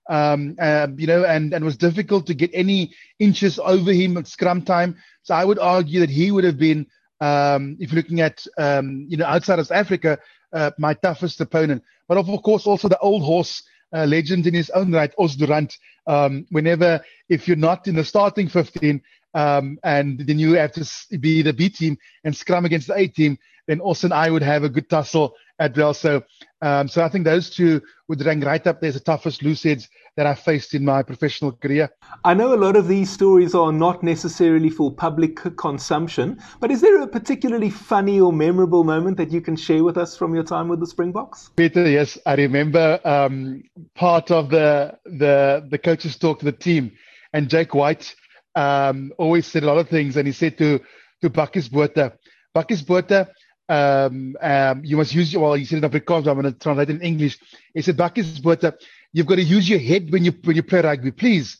Um, 0.07 0.55
uh, 0.61 0.87
you 0.95 1.07
know, 1.07 1.25
and 1.25 1.53
and 1.53 1.65
was 1.65 1.77
difficult 1.77 2.27
to 2.27 2.35
get 2.35 2.51
any 2.53 2.93
inches 3.17 3.57
over 3.57 3.91
him 3.91 4.17
at 4.17 4.27
scrum 4.27 4.61
time. 4.61 4.97
So 5.23 5.33
I 5.33 5.45
would 5.45 5.57
argue 5.57 5.99
that 6.01 6.11
he 6.11 6.29
would 6.29 6.43
have 6.43 6.59
been, 6.59 6.85
um, 7.21 7.77
if 7.79 7.91
you're 7.91 8.01
looking 8.01 8.21
at, 8.21 8.45
um, 8.57 9.05
you 9.09 9.17
know, 9.17 9.25
outside 9.25 9.59
of 9.59 9.71
Africa, 9.71 10.19
uh, 10.53 10.71
my 10.77 10.93
toughest 10.93 11.41
opponent. 11.41 11.83
But 12.07 12.17
of 12.17 12.27
course, 12.43 12.67
also 12.67 12.87
the 12.87 12.99
old 12.99 13.23
horse 13.23 13.63
uh, 13.93 14.05
legend 14.05 14.47
in 14.47 14.53
his 14.53 14.69
own 14.71 14.91
right, 14.91 15.13
Os 15.17 15.35
du 15.35 15.45
Randt. 15.45 15.77
Um, 16.07 16.45
whenever, 16.49 17.01
if 17.29 17.47
you're 17.47 17.57
not 17.57 17.87
in 17.87 17.95
the 17.95 18.03
starting 18.03 18.47
15, 18.47 19.01
um, 19.35 19.77
and 19.83 20.19
then 20.19 20.39
you 20.39 20.53
have 20.53 20.71
to 20.71 21.17
be 21.19 21.41
the 21.41 21.53
B 21.53 21.69
team 21.69 21.97
and 22.23 22.35
scrum 22.35 22.65
against 22.65 22.87
the 22.87 22.95
A 22.95 23.07
team, 23.07 23.37
then 23.67 23.81
Austin 23.81 24.11
and 24.11 24.19
I 24.19 24.29
would 24.29 24.41
have 24.43 24.63
a 24.63 24.69
good 24.69 24.89
tussle 24.89 25.35
at 25.59 25.75
well. 25.77 25.93
So, 25.93 26.23
um, 26.61 26.87
so 26.87 27.03
I 27.03 27.09
think 27.09 27.25
those 27.25 27.49
two 27.49 27.81
would 28.07 28.23
rank 28.25 28.45
right 28.45 28.65
up 28.65 28.79
there 28.79 28.89
as 28.89 28.93
the 28.93 28.99
toughest 29.01 29.43
loose 29.43 29.63
heads 29.63 29.89
that 30.15 30.25
I 30.25 30.35
faced 30.35 30.73
in 30.73 30.85
my 30.85 31.03
professional 31.03 31.51
career. 31.51 31.89
I 32.23 32.33
know 32.33 32.53
a 32.53 32.55
lot 32.55 32.77
of 32.77 32.87
these 32.87 33.09
stories 33.09 33.53
are 33.53 33.71
not 33.71 34.03
necessarily 34.03 34.69
for 34.69 34.93
public 34.93 35.35
consumption, 35.57 36.39
but 36.61 36.71
is 36.71 36.81
there 36.81 37.01
a 37.01 37.07
particularly 37.07 37.69
funny 37.69 38.19
or 38.19 38.31
memorable 38.31 38.83
moment 38.83 39.17
that 39.17 39.31
you 39.31 39.41
can 39.41 39.55
share 39.55 39.83
with 39.83 39.97
us 39.97 40.15
from 40.15 40.33
your 40.33 40.43
time 40.43 40.69
with 40.69 40.79
the 40.79 40.87
Springboks? 40.87 41.49
Peter, 41.55 41.89
yes, 41.89 42.17
I 42.25 42.35
remember 42.35 42.99
um, 43.03 43.63
part 43.95 44.31
of 44.31 44.49
the 44.49 44.97
the 45.05 45.67
the 45.69 45.77
coaches 45.77 46.17
talk 46.17 46.39
to 46.39 46.45
the 46.45 46.53
team, 46.53 46.91
and 47.33 47.49
Jake 47.49 47.73
White 47.73 48.15
um, 48.55 49.11
always 49.17 49.47
said 49.47 49.63
a 49.63 49.67
lot 49.67 49.77
of 49.77 49.89
things, 49.89 50.17
and 50.17 50.27
he 50.27 50.33
said 50.33 50.57
to 50.57 50.79
to 51.21 51.29
Bakkies 51.29 51.71
Botha, 51.71 52.13
Bakkies 52.55 52.85
Botha, 52.85 53.29
um, 53.67 54.35
um, 54.41 54.81
you 54.83 54.97
must 54.97 55.13
use 55.13 55.33
your, 55.33 55.41
well, 55.41 55.53
he 55.53 55.65
said 55.65 55.83
in 55.83 55.89
Afrikaans, 55.89 56.27
I'm 56.27 56.39
going 56.39 56.53
to 56.53 56.59
translate 56.59 56.89
in 56.89 57.01
English. 57.01 57.39
He 57.73 57.81
said, 57.81 57.97
Bakkies 57.97 58.41
Botha, 58.41 58.75
you've 59.11 59.25
got 59.25 59.35
to 59.35 59.43
use 59.43 59.69
your 59.69 59.79
head 59.79 60.11
when 60.11 60.23
you 60.23 60.33
when 60.43 60.55
you 60.55 60.63
play 60.63 60.81
rugby, 60.81 61.11
please. 61.11 61.57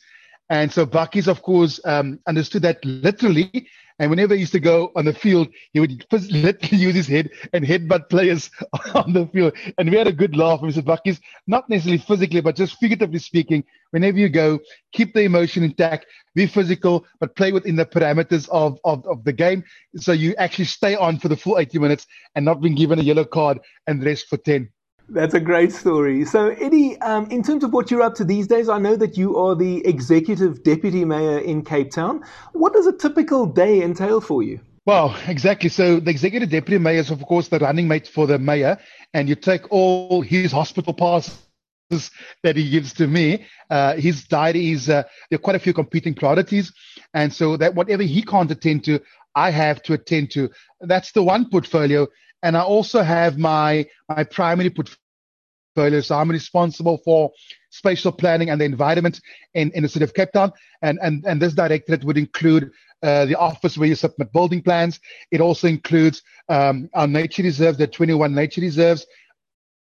And 0.48 0.72
so 0.72 0.86
Bakkies, 0.86 1.26
of 1.26 1.42
course, 1.42 1.80
um, 1.84 2.20
understood 2.26 2.62
that 2.62 2.84
literally 2.84 3.68
and 3.98 4.10
whenever 4.10 4.34
he 4.34 4.40
used 4.40 4.52
to 4.52 4.60
go 4.60 4.92
on 4.94 5.06
the 5.06 5.14
field, 5.14 5.48
he 5.72 5.80
would 5.80 6.04
literally 6.12 6.58
use 6.82 6.94
his 6.94 7.06
head 7.06 7.30
and 7.52 7.64
headbutt 7.64 8.10
players 8.10 8.50
on 8.94 9.12
the 9.12 9.26
field. 9.28 9.54
And 9.78 9.90
we 9.90 9.96
had 9.96 10.06
a 10.06 10.12
good 10.12 10.36
laugh. 10.36 10.60
Mr. 10.60 10.82
Bakkies, 10.82 11.20
not 11.46 11.68
necessarily 11.70 11.98
physically, 11.98 12.40
but 12.42 12.56
just 12.56 12.76
figuratively 12.78 13.18
speaking, 13.18 13.64
whenever 13.92 14.18
you 14.18 14.28
go, 14.28 14.58
keep 14.92 15.14
the 15.14 15.22
emotion 15.22 15.62
intact, 15.62 16.06
be 16.34 16.46
physical, 16.46 17.06
but 17.20 17.36
play 17.36 17.52
within 17.52 17.76
the 17.76 17.86
parameters 17.86 18.48
of, 18.50 18.78
of, 18.84 19.06
of 19.06 19.24
the 19.24 19.32
game. 19.32 19.64
So 19.96 20.12
you 20.12 20.34
actually 20.36 20.66
stay 20.66 20.94
on 20.94 21.18
for 21.18 21.28
the 21.28 21.36
full 21.36 21.58
80 21.58 21.78
minutes 21.78 22.06
and 22.34 22.44
not 22.44 22.60
being 22.60 22.74
given 22.74 22.98
a 22.98 23.02
yellow 23.02 23.24
card 23.24 23.58
and 23.86 24.04
rest 24.04 24.28
for 24.28 24.36
10. 24.36 24.70
That's 25.08 25.34
a 25.34 25.40
great 25.40 25.72
story. 25.72 26.24
So, 26.24 26.48
Eddie, 26.48 27.00
um, 27.00 27.30
in 27.30 27.42
terms 27.42 27.62
of 27.62 27.72
what 27.72 27.90
you're 27.90 28.02
up 28.02 28.14
to 28.16 28.24
these 28.24 28.48
days, 28.48 28.68
I 28.68 28.78
know 28.78 28.96
that 28.96 29.16
you 29.16 29.36
are 29.36 29.54
the 29.54 29.86
executive 29.86 30.64
deputy 30.64 31.04
mayor 31.04 31.38
in 31.38 31.64
Cape 31.64 31.92
Town. 31.92 32.24
What 32.52 32.72
does 32.72 32.88
a 32.88 32.92
typical 32.92 33.46
day 33.46 33.82
entail 33.82 34.20
for 34.20 34.42
you? 34.42 34.58
Well, 34.84 35.16
exactly. 35.28 35.68
So, 35.68 36.00
the 36.00 36.10
executive 36.10 36.50
deputy 36.50 36.78
mayor 36.78 36.98
is, 36.98 37.10
of 37.12 37.22
course, 37.22 37.48
the 37.48 37.60
running 37.60 37.86
mate 37.86 38.08
for 38.08 38.26
the 38.26 38.40
mayor, 38.40 38.78
and 39.14 39.28
you 39.28 39.36
take 39.36 39.70
all 39.70 40.22
his 40.22 40.50
hospital 40.50 40.92
passes 40.92 42.10
that 42.42 42.56
he 42.56 42.68
gives 42.68 42.92
to 42.94 43.06
me. 43.06 43.46
Uh, 43.70 43.94
his 43.94 44.24
diary 44.24 44.72
is 44.72 44.88
uh, 44.88 45.04
there 45.30 45.36
are 45.36 45.38
quite 45.38 45.56
a 45.56 45.60
few 45.60 45.72
competing 45.72 46.14
priorities, 46.14 46.72
and 47.14 47.32
so 47.32 47.56
that 47.56 47.76
whatever 47.76 48.02
he 48.02 48.22
can't 48.22 48.50
attend 48.50 48.82
to, 48.84 49.00
I 49.36 49.50
have 49.50 49.82
to 49.84 49.92
attend 49.92 50.32
to. 50.32 50.50
That's 50.80 51.12
the 51.12 51.22
one 51.22 51.48
portfolio 51.48 52.08
and 52.46 52.56
I 52.56 52.62
also 52.62 53.02
have 53.02 53.38
my 53.38 53.86
my 54.08 54.22
primary 54.22 54.70
portfolio. 54.70 56.00
So 56.00 56.14
I'm 56.14 56.30
responsible 56.30 56.98
for 57.04 57.32
spatial 57.70 58.12
planning 58.12 58.50
and 58.50 58.60
the 58.60 58.64
environment 58.64 59.20
in, 59.54 59.72
in 59.72 59.82
the 59.82 59.88
city 59.88 60.04
of 60.04 60.14
Cape 60.14 60.30
Town. 60.32 60.52
And 60.80 60.98
and 61.02 61.24
and 61.26 61.42
this 61.42 61.54
directorate 61.54 62.04
would 62.04 62.16
include 62.16 62.70
uh, 63.02 63.24
the 63.24 63.34
office 63.34 63.76
where 63.76 63.88
you 63.88 63.96
submit 63.96 64.32
building 64.32 64.62
plans. 64.62 65.00
It 65.32 65.40
also 65.40 65.66
includes 65.66 66.22
um, 66.48 66.88
our 66.94 67.08
nature 67.08 67.42
reserves, 67.42 67.78
the 67.78 67.88
21 67.88 68.32
nature 68.32 68.60
reserves. 68.60 69.04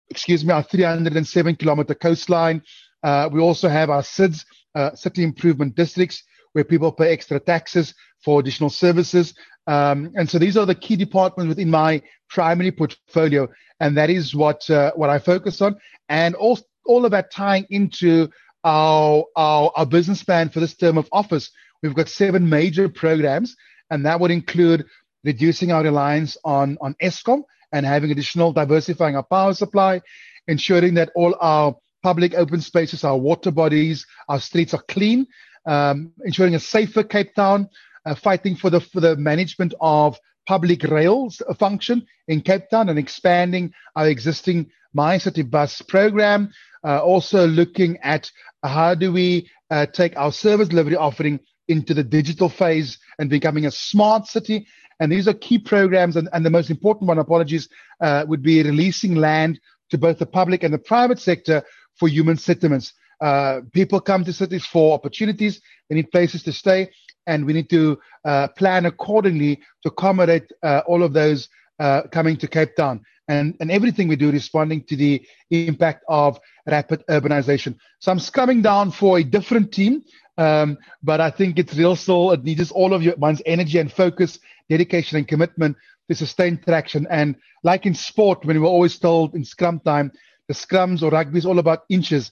Excuse 0.09 0.45
me, 0.45 0.53
our 0.53 0.63
307 0.63 1.57
kilometer 1.57 1.93
coastline. 1.93 2.61
Uh, 3.03 3.27
we 3.31 3.41
also 3.41 3.67
have 3.67 3.89
our 3.89 4.01
CIDs, 4.01 4.45
uh, 4.75 4.95
city 4.95 5.23
improvement 5.23 5.75
districts, 5.75 6.23
where 6.53 6.63
people 6.63 6.91
pay 6.91 7.11
extra 7.11 7.39
taxes 7.39 7.93
for 8.23 8.39
additional 8.39 8.69
services. 8.69 9.33
Um, 9.67 10.11
and 10.15 10.29
so 10.29 10.37
these 10.37 10.57
are 10.57 10.65
the 10.65 10.75
key 10.75 10.95
departments 10.95 11.49
within 11.49 11.69
my 11.69 12.01
primary 12.29 12.71
portfolio, 12.71 13.47
and 13.79 13.97
that 13.97 14.09
is 14.09 14.35
what 14.35 14.69
uh, 14.69 14.91
what 14.95 15.09
I 15.09 15.19
focus 15.19 15.61
on, 15.61 15.75
and 16.09 16.35
all 16.35 16.59
all 16.85 17.05
of 17.05 17.11
that 17.11 17.31
tying 17.31 17.65
into 17.69 18.29
our, 18.63 19.25
our 19.35 19.71
our 19.75 19.85
business 19.85 20.23
plan 20.23 20.49
for 20.49 20.59
this 20.59 20.75
term 20.75 20.97
of 20.97 21.09
office. 21.11 21.51
We've 21.81 21.95
got 21.95 22.09
seven 22.09 22.47
major 22.47 22.89
programs, 22.89 23.55
and 23.89 24.05
that 24.05 24.19
would 24.19 24.31
include 24.31 24.85
reducing 25.23 25.71
our 25.71 25.83
reliance 25.83 26.37
on 26.43 26.77
on 26.81 26.95
Eskom 27.01 27.43
and 27.71 27.85
having 27.85 28.11
additional 28.11 28.53
diversifying 28.53 29.15
our 29.15 29.23
power 29.23 29.53
supply, 29.53 30.01
ensuring 30.47 30.93
that 30.93 31.09
all 31.15 31.35
our 31.41 31.75
public 32.03 32.35
open 32.35 32.61
spaces, 32.61 33.03
our 33.03 33.17
water 33.17 33.49
bodies, 33.49 34.05
our 34.29 34.39
streets 34.39 34.75
are 34.75 34.83
clean, 34.87 35.25
um, 35.65 36.11
ensuring 36.23 36.53
a 36.53 36.59
safer 36.59 37.03
Cape 37.03 37.33
Town, 37.33 37.67
uh, 38.05 38.15
fighting 38.15 38.55
for 38.55 38.69
the 38.69 38.79
for 38.79 38.99
the 38.99 39.15
management 39.15 39.73
of 39.81 40.17
public 40.47 40.83
rails 40.83 41.41
function 41.57 42.05
in 42.27 42.41
Cape 42.41 42.69
Town 42.69 42.89
and 42.89 42.99
expanding 42.99 43.73
our 43.95 44.07
existing 44.07 44.69
MyCiTi 44.95 45.49
Bus 45.49 45.81
program. 45.81 46.51
Uh, 46.83 46.99
also 46.99 47.47
looking 47.47 47.97
at 48.03 48.31
how 48.63 48.93
do 48.93 49.11
we 49.11 49.49
uh, 49.71 49.85
take 49.87 50.15
our 50.17 50.31
service 50.31 50.67
delivery 50.67 50.95
offering 50.95 51.39
into 51.67 51.93
the 51.93 52.03
digital 52.03 52.47
phase 52.47 52.97
and 53.17 53.29
becoming 53.29 53.65
a 53.65 53.71
smart 53.71 54.27
city. 54.27 54.67
And 54.99 55.11
these 55.11 55.27
are 55.27 55.33
key 55.33 55.57
programs. 55.57 56.15
And, 56.15 56.29
and 56.31 56.45
the 56.45 56.51
most 56.51 56.69
important 56.69 57.07
one, 57.07 57.17
apologies, 57.17 57.67
uh, 58.01 58.25
would 58.27 58.43
be 58.43 58.61
releasing 58.61 59.15
land 59.15 59.59
to 59.89 59.97
both 59.97 60.19
the 60.19 60.25
public 60.25 60.63
and 60.63 60.73
the 60.73 60.79
private 60.79 61.19
sector 61.19 61.63
for 61.97 62.07
human 62.07 62.37
settlements. 62.37 62.93
Uh, 63.21 63.61
people 63.73 63.99
come 63.99 64.23
to 64.25 64.33
cities 64.33 64.65
for 64.65 64.93
opportunities. 64.93 65.61
They 65.89 65.95
need 65.95 66.11
places 66.11 66.43
to 66.43 66.53
stay 66.53 66.91
and 67.27 67.45
we 67.45 67.53
need 67.53 67.69
to 67.69 67.99
uh, 68.25 68.47
plan 68.49 68.85
accordingly 68.85 69.57
to 69.83 69.89
accommodate 69.89 70.51
uh, 70.63 70.81
all 70.87 71.03
of 71.03 71.13
those 71.13 71.49
uh, 71.79 72.03
coming 72.11 72.37
to 72.37 72.47
Cape 72.47 72.75
Town. 72.75 73.01
And, 73.27 73.55
and 73.59 73.71
everything 73.71 74.07
we 74.07 74.15
do 74.15 74.31
responding 74.31 74.83
to 74.83 74.95
the 74.95 75.25
impact 75.49 76.03
of 76.07 76.39
rapid 76.67 77.03
urbanization. 77.09 77.75
So 77.99 78.11
I'm 78.11 78.19
coming 78.19 78.61
down 78.61 78.91
for 78.91 79.17
a 79.17 79.23
different 79.23 79.71
team, 79.71 80.03
um, 80.37 80.77
but 81.01 81.19
I 81.21 81.31
think 81.31 81.57
it's 81.57 81.75
real 81.75 81.95
still. 81.95 82.31
It 82.31 82.43
needs 82.43 82.71
all 82.71 82.93
of 82.93 83.01
your 83.01 83.15
one's 83.15 83.41
energy 83.45 83.79
and 83.79 83.91
focus, 83.91 84.39
dedication 84.69 85.17
and 85.17 85.27
commitment 85.27 85.75
to 86.09 86.15
sustain 86.15 86.59
traction. 86.63 87.07
And 87.09 87.35
like 87.63 87.87
in 87.87 87.95
sport, 87.95 88.45
when 88.45 88.57
we 88.57 88.61
were 88.61 88.67
always 88.67 88.99
told 88.99 89.33
in 89.33 89.43
scrum 89.43 89.79
time, 89.79 90.11
the 90.47 90.53
scrums 90.53 91.01
or 91.01 91.09
rugby 91.09 91.39
is 91.39 91.45
all 91.47 91.57
about 91.57 91.85
inches. 91.89 92.31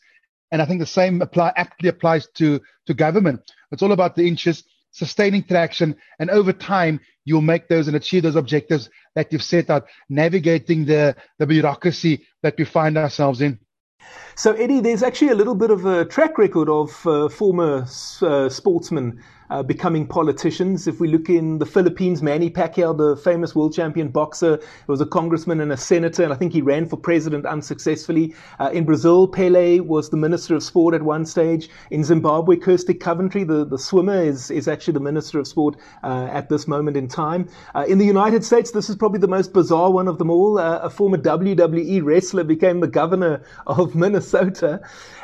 And 0.52 0.62
I 0.62 0.66
think 0.66 0.80
the 0.80 0.86
same 0.86 1.24
apply 1.24 1.54
aptly 1.56 1.90
applies 1.90 2.28
to 2.36 2.62
to 2.86 2.94
government. 2.94 3.42
It's 3.72 3.82
all 3.82 3.92
about 3.92 4.16
the 4.16 4.28
interest, 4.28 4.66
sustaining 4.94 5.44
traction, 5.44 5.98
and 6.20 6.30
over 6.30 6.54
time 6.54 7.02
you'll 7.26 7.42
make 7.42 7.68
those 7.68 7.88
and 7.88 7.98
achieve 7.98 8.24
those 8.24 8.38
objectives 8.38 8.90
that 9.16 9.32
you've 9.32 9.44
set 9.44 9.70
out, 9.70 9.88
navigating 10.10 10.86
the 10.86 11.16
the 11.40 11.46
bureaucracy 11.46 12.26
that 12.42 12.56
we 12.58 12.64
find 12.64 12.98
ourselves 12.98 13.42
in. 13.42 13.60
So, 14.36 14.54
Eddie, 14.54 14.80
there's 14.80 15.04
actually 15.04 15.30
a 15.30 15.36
little 15.36 15.54
bit 15.54 15.70
of 15.70 15.86
a 15.86 16.06
track 16.06 16.40
record 16.40 16.68
of 16.68 17.06
uh, 17.06 17.30
former 17.30 17.86
uh, 18.22 18.50
sportsmen 18.50 19.22
uh, 19.54 19.62
becoming 19.62 20.08
politicians. 20.08 20.88
If 20.88 21.00
we 21.00 21.08
look 21.08 21.30
in 21.30 21.60
the 21.60 21.66
Philippines, 21.68 22.24
Manny 22.24 22.50
Pacquiao, 22.50 22.98
the 22.98 23.16
famous 23.16 23.54
world 23.54 23.72
champion 23.72 24.08
boxer, 24.08 24.60
was 24.88 25.00
a 25.00 25.06
congressman 25.06 25.62
and 25.62 25.72
a 25.72 25.78
senator, 25.78 26.24
and 26.24 26.34
I 26.34 26.36
think 26.36 26.54
he 26.54 26.64
ran 26.64 26.88
for 26.88 26.98
president 26.98 27.46
unsuccessfully. 27.46 28.34
Uh, 28.60 28.72
in 28.74 28.84
Brazil, 28.84 29.28
Pele 29.28 29.80
was 29.80 30.10
the 30.10 30.18
minister 30.18 30.56
of 30.56 30.64
sport 30.64 30.96
at 30.96 31.04
one 31.04 31.24
stage. 31.26 31.70
In 31.92 32.04
Zimbabwe, 32.04 32.56
Kirsty 32.56 32.96
Coventry, 32.96 33.44
the, 33.44 33.64
the 33.64 33.78
swimmer, 33.78 34.24
is, 34.24 34.50
is 34.50 34.68
actually 34.68 34.94
the 34.94 35.02
minister 35.02 35.40
of 35.40 35.46
sport 35.46 35.76
uh, 36.04 36.28
at 36.32 36.50
this 36.50 36.68
moment 36.68 36.98
in 36.98 37.08
time. 37.08 37.48
Uh, 37.76 37.86
in 37.88 38.00
the 38.00 38.06
United 38.06 38.44
States, 38.44 38.72
this 38.72 38.90
is 38.90 38.96
probably 38.96 39.20
the 39.20 39.28
most 39.28 39.54
bizarre 39.54 39.92
one 39.92 40.08
of 40.08 40.18
them 40.18 40.32
all. 40.32 40.58
a 40.58 40.90
former 40.90 41.18
WWE 41.18 42.04
wrestler 42.04 42.44
became 42.44 42.80
the 42.80 42.88
governor 42.88 43.44
of 43.68 43.94
Minnesota. 43.94 44.23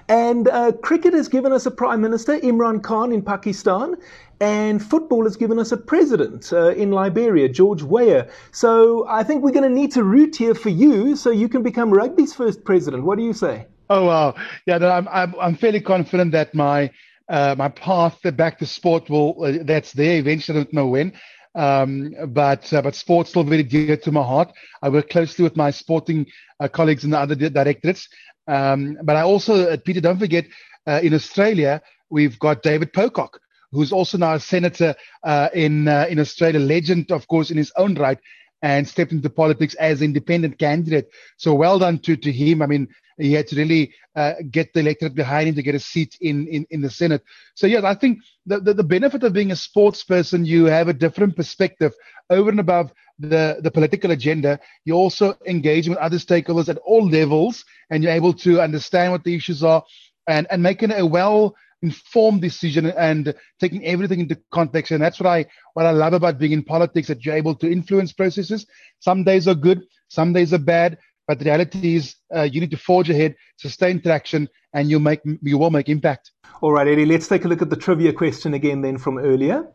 And 0.09 0.47
uh, 0.47 0.71
cricket 0.81 1.13
has 1.13 1.27
given 1.27 1.51
us 1.51 1.65
a 1.65 1.71
prime 1.71 2.01
minister, 2.01 2.39
Imran 2.39 2.81
Khan, 2.81 3.11
in 3.11 3.21
Pakistan. 3.21 3.95
And 4.41 4.83
football 4.83 5.25
has 5.25 5.35
given 5.35 5.59
us 5.59 5.71
a 5.71 5.77
president 5.77 6.51
uh, 6.53 6.69
in 6.69 6.91
Liberia, 6.91 7.49
George 7.49 7.83
Weah. 7.83 8.27
So 8.51 9.05
I 9.07 9.23
think 9.23 9.43
we're 9.43 9.51
going 9.51 9.69
to 9.69 9.75
need 9.81 9.91
to 9.91 10.03
root 10.03 10.35
here 10.35 10.55
for 10.55 10.69
you 10.69 11.15
so 11.15 11.29
you 11.29 11.49
can 11.49 11.61
become 11.61 11.91
rugby's 11.91 12.33
first 12.33 12.63
president. 12.63 13.03
What 13.03 13.17
do 13.17 13.23
you 13.23 13.33
say? 13.33 13.67
Oh, 13.89 14.05
wow. 14.05 14.35
Yeah, 14.65 14.77
I'm, 15.11 15.35
I'm 15.39 15.55
fairly 15.55 15.81
confident 15.81 16.31
that 16.31 16.55
my 16.55 16.89
uh, 17.27 17.55
my 17.57 17.69
path 17.69 18.17
back 18.35 18.57
to 18.57 18.65
sport 18.65 19.07
will 19.09 19.43
uh, 19.43 19.63
that's 19.63 19.93
there 19.93 20.17
eventually. 20.17 20.59
I 20.59 20.63
don't 20.63 20.73
know 20.73 20.87
when. 20.87 21.13
Um, 21.55 22.13
but 22.27 22.71
uh, 22.71 22.81
but 22.81 22.95
sports 22.95 23.31
still 23.31 23.43
very 23.43 23.63
dear 23.63 23.97
to 23.97 24.11
my 24.11 24.23
heart. 24.23 24.51
I 24.81 24.89
work 24.89 25.09
closely 25.09 25.43
with 25.43 25.57
my 25.57 25.71
sporting 25.71 26.27
uh, 26.59 26.67
colleagues 26.67 27.03
in 27.03 27.09
the 27.09 27.19
other 27.19 27.35
directorates, 27.35 28.07
um, 28.49 28.97
but 29.03 29.15
I 29.15 29.21
also, 29.21 29.69
uh, 29.69 29.77
Peter, 29.77 30.01
don't 30.01 30.19
forget, 30.19 30.45
uh, 30.87 30.99
in 31.03 31.13
Australia, 31.13 31.81
we've 32.09 32.39
got 32.39 32.63
David 32.63 32.91
Pocock, 32.93 33.39
who's 33.71 33.91
also 33.91 34.17
now 34.17 34.33
a 34.33 34.39
senator 34.39 34.95
uh, 35.23 35.49
in 35.53 35.87
uh, 35.87 36.07
in 36.09 36.19
Australia, 36.19 36.59
legend, 36.59 37.11
of 37.11 37.27
course, 37.27 37.51
in 37.51 37.57
his 37.57 37.71
own 37.77 37.93
right, 37.95 38.17
and 38.61 38.87
stepped 38.87 39.11
into 39.11 39.29
politics 39.29 39.73
as 39.75 40.01
independent 40.01 40.57
candidate. 40.57 41.09
So 41.37 41.53
well 41.53 41.79
done 41.79 41.99
to, 41.99 42.15
to 42.17 42.31
him. 42.31 42.61
I 42.61 42.65
mean, 42.65 42.87
he 43.17 43.33
had 43.33 43.47
to 43.47 43.55
really 43.55 43.93
uh, 44.15 44.33
get 44.49 44.73
the 44.73 44.79
electorate 44.79 45.15
behind 45.15 45.49
him 45.49 45.55
to 45.55 45.61
get 45.61 45.75
a 45.75 45.79
seat 45.79 46.17
in, 46.21 46.47
in, 46.47 46.65
in 46.69 46.81
the 46.81 46.89
Senate. 46.89 47.23
So, 47.53 47.67
yes, 47.67 47.83
I 47.83 47.95
think 47.95 48.19
the, 48.45 48.59
the, 48.59 48.73
the 48.73 48.83
benefit 48.83 49.23
of 49.23 49.33
being 49.33 49.51
a 49.51 49.55
sports 49.55 50.03
person, 50.03 50.45
you 50.45 50.65
have 50.65 50.87
a 50.87 50.93
different 50.93 51.35
perspective 51.35 51.93
over 52.29 52.49
and 52.49 52.59
above 52.59 52.93
the, 53.17 53.59
the 53.61 53.71
political 53.71 54.11
agenda. 54.11 54.59
You 54.85 54.93
also 54.93 55.35
engage 55.45 55.89
with 55.89 55.97
other 55.97 56.17
stakeholders 56.17 56.69
at 56.69 56.77
all 56.77 57.07
levels, 57.07 57.65
and 57.89 58.03
you're 58.03 58.13
able 58.13 58.33
to 58.33 58.61
understand 58.61 59.11
what 59.11 59.23
the 59.23 59.35
issues 59.35 59.63
are 59.63 59.83
and, 60.27 60.47
and 60.49 60.63
making 60.63 60.91
a 60.91 61.05
well 61.05 61.55
informed 61.81 62.41
decision 62.41 62.87
and 62.87 63.33
taking 63.59 63.85
everything 63.85 64.19
into 64.19 64.37
context. 64.51 64.91
And 64.91 65.01
that's 65.01 65.19
what 65.19 65.27
I 65.27 65.45
what 65.73 65.85
I 65.85 65.91
love 65.91 66.13
about 66.13 66.39
being 66.39 66.51
in 66.51 66.63
politics 66.63 67.07
that 67.07 67.25
you're 67.25 67.35
able 67.35 67.55
to 67.55 67.71
influence 67.71 68.11
processes. 68.11 68.65
Some 68.99 69.23
days 69.23 69.47
are 69.47 69.55
good, 69.55 69.83
some 70.09 70.33
days 70.33 70.53
are 70.53 70.59
bad, 70.59 70.97
but 71.27 71.37
the 71.37 71.45
reality 71.45 71.95
is, 71.95 72.15
uh, 72.35 72.41
you 72.41 72.59
need 72.59 72.71
to 72.71 72.77
forge 72.77 73.09
ahead, 73.09 73.35
sustain 73.57 74.01
traction, 74.01 74.49
and 74.73 74.89
you 74.89 74.99
make 74.99 75.21
you 75.43 75.57
will 75.57 75.69
make 75.69 75.87
impact. 75.87 76.31
All 76.61 76.71
right, 76.71 76.87
Eddie. 76.87 77.05
Let's 77.05 77.27
take 77.27 77.45
a 77.45 77.47
look 77.47 77.61
at 77.61 77.69
the 77.69 77.75
trivia 77.75 78.11
question 78.11 78.53
again, 78.55 78.81
then 78.81 78.97
from 78.97 79.17
earlier. 79.17 79.67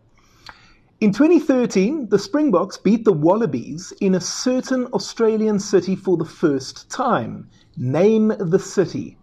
In 1.00 1.12
2013, 1.12 2.08
the 2.08 2.18
Springboks 2.18 2.78
beat 2.78 3.04
the 3.04 3.12
Wallabies 3.12 3.92
in 4.00 4.14
a 4.14 4.20
certain 4.20 4.86
Australian 4.86 5.58
city 5.58 5.96
for 5.96 6.16
the 6.16 6.24
first 6.24 6.90
time. 6.90 7.48
Name 7.76 8.32
the 8.38 8.58
city. 8.58 9.18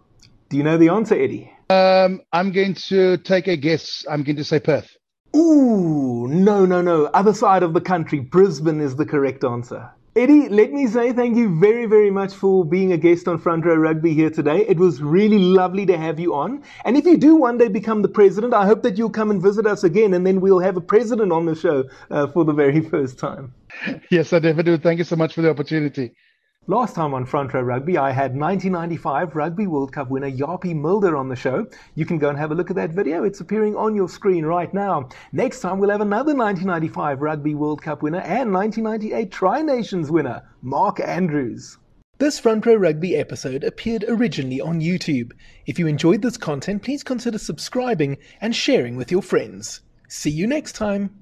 Do 0.51 0.57
you 0.57 0.63
know 0.63 0.77
the 0.77 0.89
answer, 0.89 1.15
Eddie? 1.15 1.49
Um, 1.69 2.19
I'm 2.33 2.51
going 2.51 2.73
to 2.89 3.15
take 3.15 3.47
a 3.47 3.55
guess. 3.55 4.03
I'm 4.09 4.21
going 4.23 4.35
to 4.35 4.43
say 4.43 4.59
Perth. 4.59 4.97
Ooh, 5.33 6.27
no, 6.27 6.65
no, 6.65 6.81
no. 6.81 7.05
Other 7.05 7.33
side 7.33 7.63
of 7.63 7.73
the 7.73 7.79
country. 7.79 8.19
Brisbane 8.19 8.81
is 8.81 8.97
the 8.97 9.05
correct 9.05 9.45
answer. 9.45 9.89
Eddie, 10.13 10.49
let 10.49 10.73
me 10.73 10.87
say 10.87 11.13
thank 11.13 11.37
you 11.37 11.57
very, 11.57 11.85
very 11.85 12.11
much 12.11 12.33
for 12.33 12.65
being 12.65 12.91
a 12.91 12.97
guest 12.97 13.29
on 13.29 13.37
Front 13.37 13.63
Row 13.63 13.75
Rugby 13.75 14.13
here 14.13 14.29
today. 14.29 14.65
It 14.67 14.77
was 14.77 15.01
really 15.01 15.39
lovely 15.39 15.85
to 15.85 15.97
have 15.97 16.19
you 16.19 16.35
on. 16.35 16.63
And 16.83 16.97
if 16.97 17.05
you 17.05 17.15
do 17.15 17.37
one 17.37 17.57
day 17.57 17.69
become 17.69 18.01
the 18.01 18.09
president, 18.09 18.53
I 18.53 18.65
hope 18.65 18.83
that 18.83 18.97
you'll 18.97 19.09
come 19.09 19.31
and 19.31 19.41
visit 19.41 19.65
us 19.65 19.85
again, 19.85 20.13
and 20.13 20.27
then 20.27 20.41
we'll 20.41 20.59
have 20.59 20.75
a 20.75 20.81
president 20.81 21.31
on 21.31 21.45
the 21.45 21.55
show 21.55 21.85
uh, 22.09 22.27
for 22.27 22.43
the 22.43 22.51
very 22.51 22.81
first 22.89 23.17
time. 23.17 23.53
Yes, 24.09 24.33
I 24.33 24.39
definitely 24.39 24.75
do. 24.75 24.77
Thank 24.83 24.97
you 24.97 25.05
so 25.05 25.15
much 25.15 25.33
for 25.33 25.43
the 25.43 25.49
opportunity. 25.49 26.11
Last 26.67 26.93
time 26.93 27.15
on 27.15 27.25
Front 27.25 27.55
Row 27.55 27.61
Rugby, 27.63 27.97
I 27.97 28.11
had 28.11 28.35
1995 28.35 29.35
Rugby 29.35 29.65
World 29.65 29.91
Cup 29.91 30.11
winner 30.11 30.29
Japie 30.29 30.75
Mulder 30.75 31.17
on 31.17 31.27
the 31.27 31.35
show. 31.35 31.65
You 31.95 32.05
can 32.05 32.19
go 32.19 32.29
and 32.29 32.37
have 32.37 32.51
a 32.51 32.55
look 32.55 32.69
at 32.69 32.75
that 32.75 32.91
video. 32.91 33.23
It's 33.23 33.39
appearing 33.39 33.75
on 33.75 33.95
your 33.95 34.07
screen 34.07 34.45
right 34.45 34.71
now. 34.71 35.09
Next 35.31 35.61
time, 35.61 35.79
we'll 35.79 35.89
have 35.89 36.01
another 36.01 36.35
1995 36.35 37.19
Rugby 37.19 37.55
World 37.55 37.81
Cup 37.81 38.03
winner 38.03 38.19
and 38.19 38.53
1998 38.53 39.31
Tri 39.31 39.63
Nations 39.63 40.11
winner, 40.11 40.43
Mark 40.61 40.99
Andrews. 40.99 41.79
This 42.19 42.37
Front 42.37 42.67
Row 42.67 42.75
Rugby 42.75 43.15
episode 43.15 43.63
appeared 43.63 44.05
originally 44.07 44.61
on 44.61 44.81
YouTube. 44.81 45.31
If 45.65 45.79
you 45.79 45.87
enjoyed 45.87 46.21
this 46.21 46.37
content, 46.37 46.83
please 46.83 47.01
consider 47.01 47.39
subscribing 47.39 48.19
and 48.39 48.55
sharing 48.55 48.95
with 48.97 49.11
your 49.11 49.23
friends. 49.23 49.81
See 50.09 50.29
you 50.29 50.45
next 50.45 50.73
time. 50.73 51.20